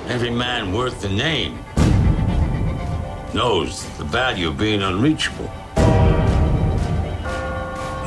[0.08, 1.58] Every man worth the name
[3.34, 5.50] knows the value of being unreachable.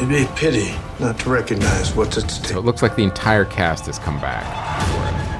[0.01, 2.57] It'd be a pity not to recognize what's at So stake.
[2.57, 4.43] it looks like the entire cast has come back.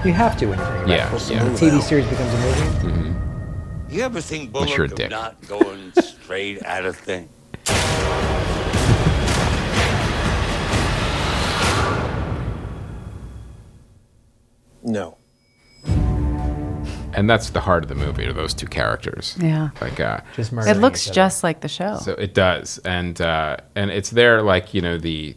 [0.05, 1.29] You have to when you bring it Yeah, back.
[1.29, 1.43] yeah.
[1.43, 2.61] When a TV series becomes a movie.
[2.87, 3.91] Mm-hmm.
[3.95, 5.05] You ever think Unless you're a dick.
[5.07, 7.27] of not going straight at a thing?
[14.83, 15.17] No.
[17.13, 19.35] And that's the heart of the movie, are those two characters.
[19.39, 19.69] Yeah.
[19.81, 21.97] Like, uh, Just it looks just like the show.
[21.97, 25.35] So it does, and uh, and it's there like you know the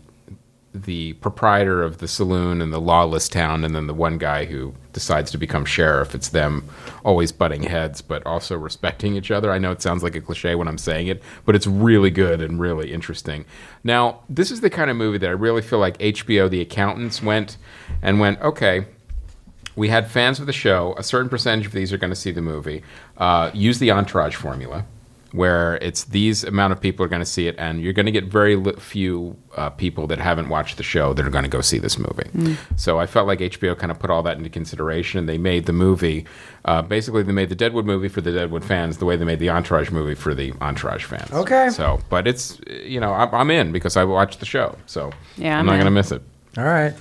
[0.74, 4.74] the proprietor of the saloon and the lawless town, and then the one guy who
[4.92, 6.14] decides to become sheriff.
[6.14, 6.68] It's them
[7.04, 9.52] always butting heads, but also respecting each other.
[9.52, 12.40] I know it sounds like a cliche when I'm saying it, but it's really good
[12.40, 13.44] and really interesting.
[13.84, 17.22] Now, this is the kind of movie that I really feel like HBO, the accountants,
[17.22, 17.56] went
[18.02, 18.86] and went okay
[19.76, 20.94] we had fans of the show.
[20.96, 22.82] A certain percentage of these are going to see the movie.
[23.18, 24.84] Uh, use the entourage formula,
[25.32, 28.12] where it's these amount of people are going to see it, and you're going to
[28.12, 31.50] get very li- few uh, people that haven't watched the show that are going to
[31.50, 32.56] go see this movie.
[32.76, 35.66] So I felt like HBO kind of put all that into consideration, and they made
[35.66, 36.24] the movie.
[36.64, 39.40] Uh, basically, they made the Deadwood movie for the Deadwood fans, the way they made
[39.40, 41.32] the Entourage movie for the Entourage fans.
[41.32, 41.68] Okay.
[41.70, 45.54] So, but it's you know I'm, I'm in because I watched the show, so Yeah,
[45.54, 46.22] I'm, I'm not going to miss it.
[46.56, 46.94] All right.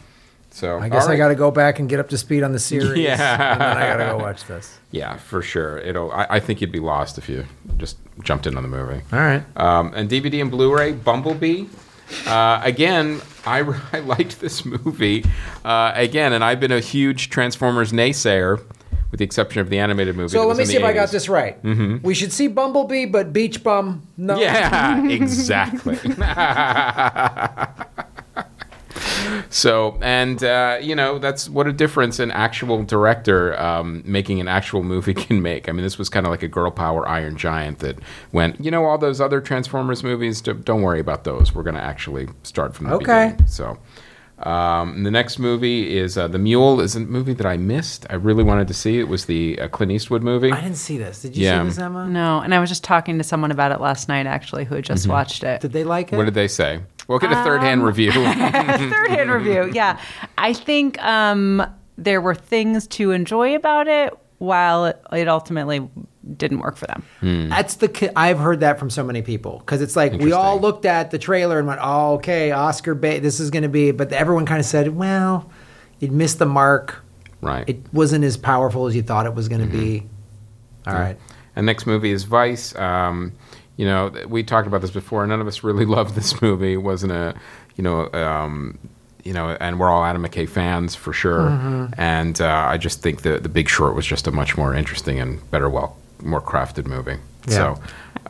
[0.53, 2.51] So I guess all I got to go back and get up to speed on
[2.51, 2.95] the series.
[2.99, 3.53] Yeah.
[3.53, 4.77] And then I got to go watch this.
[4.91, 5.79] Yeah, for sure.
[5.79, 6.11] It'll.
[6.11, 7.45] I, I think you'd be lost if you
[7.77, 9.01] just jumped in on the movie.
[9.11, 9.43] All right.
[9.57, 11.65] Um, and DVD and Blu-ray, Bumblebee.
[12.27, 13.61] Uh, again, I,
[13.93, 15.25] I liked this movie.
[15.65, 18.59] Uh, again, and I've been a huge Transformers naysayer,
[19.09, 20.29] with the exception of the animated movie.
[20.29, 21.61] So let me see if I got this right.
[21.63, 22.05] Mm-hmm.
[22.05, 24.39] We should see Bumblebee, but Beach Bum, no.
[24.39, 25.97] Yeah, exactly.
[29.49, 34.47] So, and uh, you know, that's what a difference an actual director um, making an
[34.47, 35.69] actual movie can make.
[35.69, 37.97] I mean, this was kind of like a girl power Iron Giant that
[38.31, 40.41] went, you know, all those other Transformers movies.
[40.41, 41.53] Don't worry about those.
[41.53, 43.03] We're going to actually start from the Okay.
[43.29, 43.47] beginning.
[43.47, 43.77] So.
[44.39, 46.81] Um, the next movie is uh, The Mule.
[46.81, 48.05] Is a movie that I missed.
[48.09, 48.99] I really wanted to see.
[48.99, 50.51] It was the uh, Clint Eastwood movie.
[50.51, 51.21] I didn't see this.
[51.21, 51.61] Did you Yeah.
[51.61, 52.07] see this, Emma?
[52.09, 54.83] no, and I was just talking to someone about it last night, actually, who had
[54.83, 55.61] just watched it.
[55.61, 56.17] Did they like it?
[56.17, 56.81] What did they say?
[57.07, 58.11] We'll get a third-hand review.
[58.13, 59.71] third hand review.
[59.73, 59.99] Yeah.
[60.37, 61.65] I think um,
[61.97, 65.89] there were things to enjoy about it while it, it ultimately
[66.37, 67.49] didn't work for them.
[67.49, 68.11] That's the.
[68.17, 71.19] I've heard that from so many people because it's like we all looked at the
[71.19, 73.19] trailer and went, "Oh, okay, Oscar bait.
[73.19, 75.49] This is going to be," but everyone kind of said, "Well,
[75.99, 77.03] it missed the mark.
[77.41, 77.67] right.
[77.67, 80.89] It wasn't as powerful as you thought it was going to be." Mm-hmm.
[80.89, 81.17] All right.
[81.55, 82.75] And next movie is Vice.
[82.75, 83.33] Um,
[83.77, 85.25] you know, we talked about this before.
[85.25, 86.73] None of us really loved this movie.
[86.73, 87.33] It wasn't a,
[87.75, 88.77] you know, um,
[89.23, 91.49] you know, and we're all Adam McKay fans for sure.
[91.49, 91.93] Mm-hmm.
[91.97, 95.19] And uh, I just think the the Big Short was just a much more interesting
[95.19, 97.17] and better, well, more crafted movie.
[97.47, 97.75] Yeah.
[97.75, 97.81] So,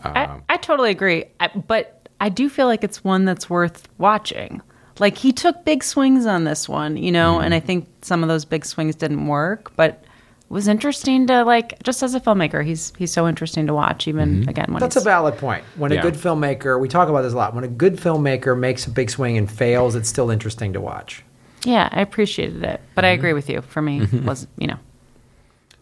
[0.03, 1.25] I, I totally agree.
[1.39, 4.61] I, but I do feel like it's one that's worth watching.
[4.99, 7.45] Like he took big swings on this one, you know, Mm-hmm.
[7.45, 10.07] and I think some of those big swings didn't work, but it
[10.53, 14.41] was interesting to like just as a filmmaker, he's he's so interesting to watch even
[14.41, 14.49] Mm-hmm.
[14.49, 15.63] again when That's a valid point.
[15.75, 17.53] When a good filmmaker, we talk about this a lot.
[17.53, 21.23] When a good filmmaker makes a big swing and fails, it's still interesting to watch.
[21.65, 22.81] Yeah, I appreciated it.
[22.95, 23.61] But I agree with you.
[23.61, 24.25] For me, Mm-hmm.
[24.25, 24.77] was you know.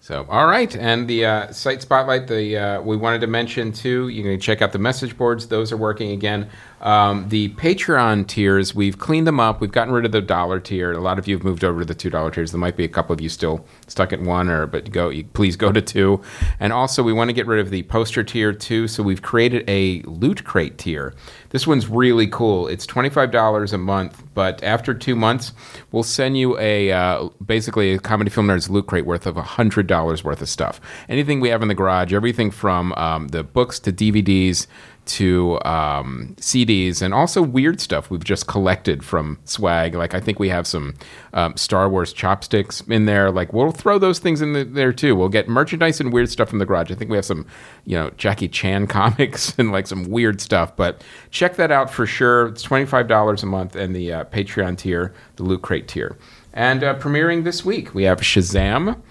[0.03, 2.27] So, all right, and the uh, site spotlight.
[2.27, 4.07] The uh, we wanted to mention too.
[4.07, 6.49] You can check out the message boards; those are working again.
[6.81, 9.61] Um, the Patreon tiers, we've cleaned them up.
[9.61, 10.91] We've gotten rid of the dollar tier.
[10.91, 12.51] A lot of you have moved over to the two dollar tiers.
[12.51, 15.55] There might be a couple of you still stuck at one, or but go please
[15.55, 16.21] go to two.
[16.59, 18.87] And also, we want to get rid of the poster tier too.
[18.87, 21.13] So we've created a loot crate tier.
[21.49, 22.67] This one's really cool.
[22.67, 25.53] It's twenty five dollars a month, but after two months,
[25.91, 29.85] we'll send you a uh, basically a comedy film nerds loot crate worth of hundred
[29.85, 30.81] dollars worth of stuff.
[31.07, 34.65] Anything we have in the garage, everything from um, the books to DVDs
[35.11, 39.93] to um, CDs and also weird stuff we've just collected from swag.
[39.93, 40.95] Like I think we have some
[41.33, 43.29] um, Star Wars chopsticks in there.
[43.29, 45.15] Like we'll throw those things in the, there too.
[45.15, 46.91] We'll get merchandise and weird stuff from the garage.
[46.91, 47.45] I think we have some,
[47.85, 50.75] you know, Jackie Chan comics and like some weird stuff.
[50.75, 52.47] But check that out for sure.
[52.47, 56.17] It's twenty five dollars a month and the uh, Patreon tier, the Loot Crate tier.
[56.53, 59.01] And uh, premiering this week, we have Shazam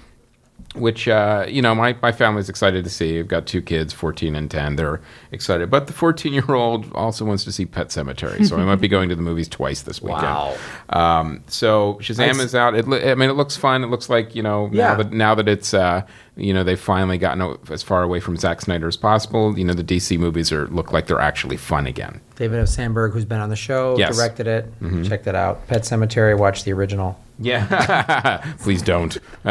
[0.77, 3.19] which uh, you know my, my family's excited to see.
[3.19, 4.77] I've got two kids, 14 and 10.
[4.77, 5.01] They're
[5.33, 8.81] excited, but the 14 year old also wants to see Pet Sematary, so I might
[8.81, 10.23] be going to the movies twice this weekend.
[10.23, 10.57] Wow.
[10.91, 12.75] Um, so Shazam is out.
[12.75, 13.83] It, I mean, it looks fun.
[13.83, 14.89] It looks like you know Yeah.
[14.91, 16.03] now that now that it's uh,
[16.37, 19.59] you know they've finally gotten as far away from Zack Snyder as possible.
[19.59, 22.21] You know the DC movies are look like they're actually fun again.
[22.37, 22.65] David O.
[22.65, 24.17] Sandberg, who's been on the show, Yes.
[24.17, 24.73] directed it.
[25.05, 25.67] Check that out.
[25.67, 26.39] Pet Sematary.
[26.39, 27.19] Watch the original.
[27.41, 29.13] Yeah, please don't.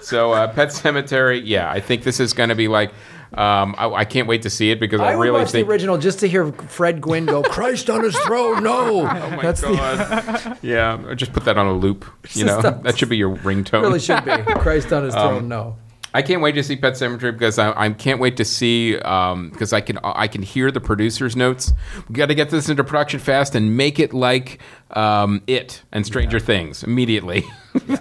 [0.00, 1.42] so, uh, Pet Sematary.
[1.44, 2.92] Yeah, I think this is going to be like.
[3.34, 5.66] Um, I, I can't wait to see it because I, I would really watch think.
[5.66, 9.40] the original just to hear Fred Gwynne go, "Christ on his throne, no!" Oh my
[9.40, 10.58] That's the god!
[10.60, 12.04] yeah, or just put that on a loop.
[12.34, 13.80] You know, that should be your ringtone.
[13.80, 14.32] really should be.
[14.60, 15.76] Christ on his Um, throne, no.
[16.14, 19.72] I can't wait to see Pet Sematary because I, I can't wait to see because
[19.72, 21.72] I can I can hear the producers' notes.
[22.08, 24.60] We got to get this into production fast and make it like
[24.90, 27.44] um, it and Stranger Things immediately.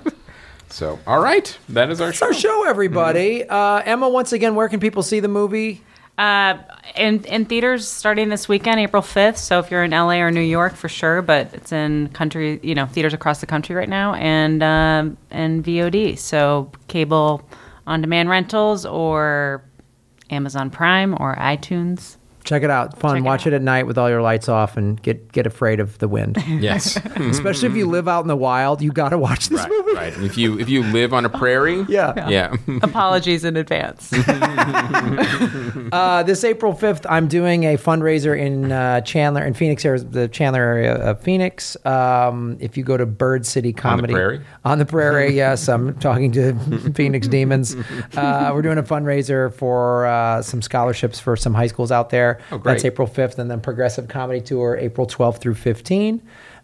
[0.70, 2.26] so, all right, that is our It's show.
[2.28, 3.48] our show, everybody.
[3.48, 5.82] Uh, Emma, once again, where can people see the movie?
[6.18, 6.58] Uh,
[6.96, 9.38] in in theaters starting this weekend, April fifth.
[9.38, 12.76] So if you're in LA or New York, for sure, but it's in country, you
[12.76, 16.18] know, theaters across the country right now, and um, and VOD.
[16.20, 17.42] So cable
[17.88, 19.64] on demand rentals or
[20.30, 22.18] Amazon Prime or iTunes.
[22.44, 22.98] Check it out.
[23.00, 23.16] Fun.
[23.16, 23.58] Check it Watch it, out.
[23.58, 26.38] at night with all your lights off and get get afraid of the wind.
[26.62, 26.98] Yes.
[27.16, 29.94] Especially if you live out in the wild, you got to watch this right, movie.
[29.94, 30.14] right.
[30.20, 32.30] If you if you live on a prairie, Yeah.
[32.30, 34.12] yeah, Apologies in advance.
[35.92, 40.28] Uh, this April 5th, I'm doing a fundraiser in uh, Chandler, in Phoenix, Arizona, the
[40.28, 41.78] Chandler area of Phoenix.
[41.86, 44.14] Um, if you go to Bird City Comedy.
[44.14, 44.42] prairie?
[44.66, 45.68] On the prairie, yes.
[45.68, 46.54] I'm talking to
[46.94, 47.76] Phoenix Demons.
[48.16, 52.31] Uh, we're doing a fundraiser for uh, some scholarships for some high schools out there.
[52.52, 52.74] Oh, great.
[52.74, 53.38] That's April 5th.
[53.38, 56.22] And then Progressive Comedy Tour, April 12th through 15.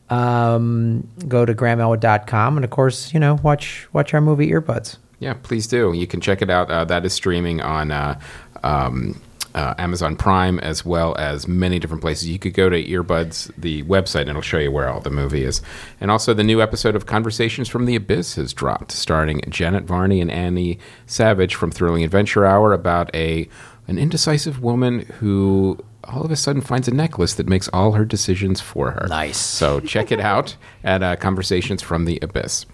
[0.10, 2.58] Um, go to grahamelwood.com.
[2.58, 4.98] And of course, you know, watch watch our movie Earbuds.
[5.20, 5.34] yeah.
[5.34, 5.94] Please do.
[5.94, 6.70] You can check it out.
[6.72, 7.92] Uh, that is streaming on.
[7.92, 8.20] Uh,
[8.64, 9.22] um,
[9.56, 12.30] uh, Amazon Prime, as well as many different places.
[12.30, 15.44] You could go to Earbuds, the website, and it'll show you where all the movie
[15.44, 15.64] is.
[16.00, 20.22] And also, the new episode of Conversations from the Abyss has dropped, starring Janet Varney
[20.22, 23.50] and Annie Savage from Thrilling Adventure Hour about a
[23.88, 28.06] an indecisive woman who all of a sudden finds a necklace that makes all her
[28.06, 29.08] decisions for her.
[29.10, 29.38] Nice.
[29.38, 32.66] So check it out at uh, Conversations from the Abyss.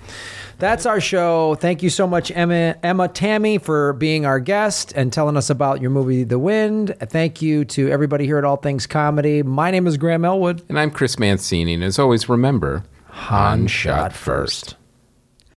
[0.60, 1.56] That's our show.
[1.56, 5.82] Thank you so much, Emma, Emma Tammi, for being our guest and telling us about
[5.82, 6.96] your movie, The Wind.
[7.00, 9.42] Thank you to everybody here at All Things Comedy.
[9.42, 10.64] My name is Graham Elwood.
[10.70, 14.76] And I'm Chris Mancini, and as always, remember, Han shot first.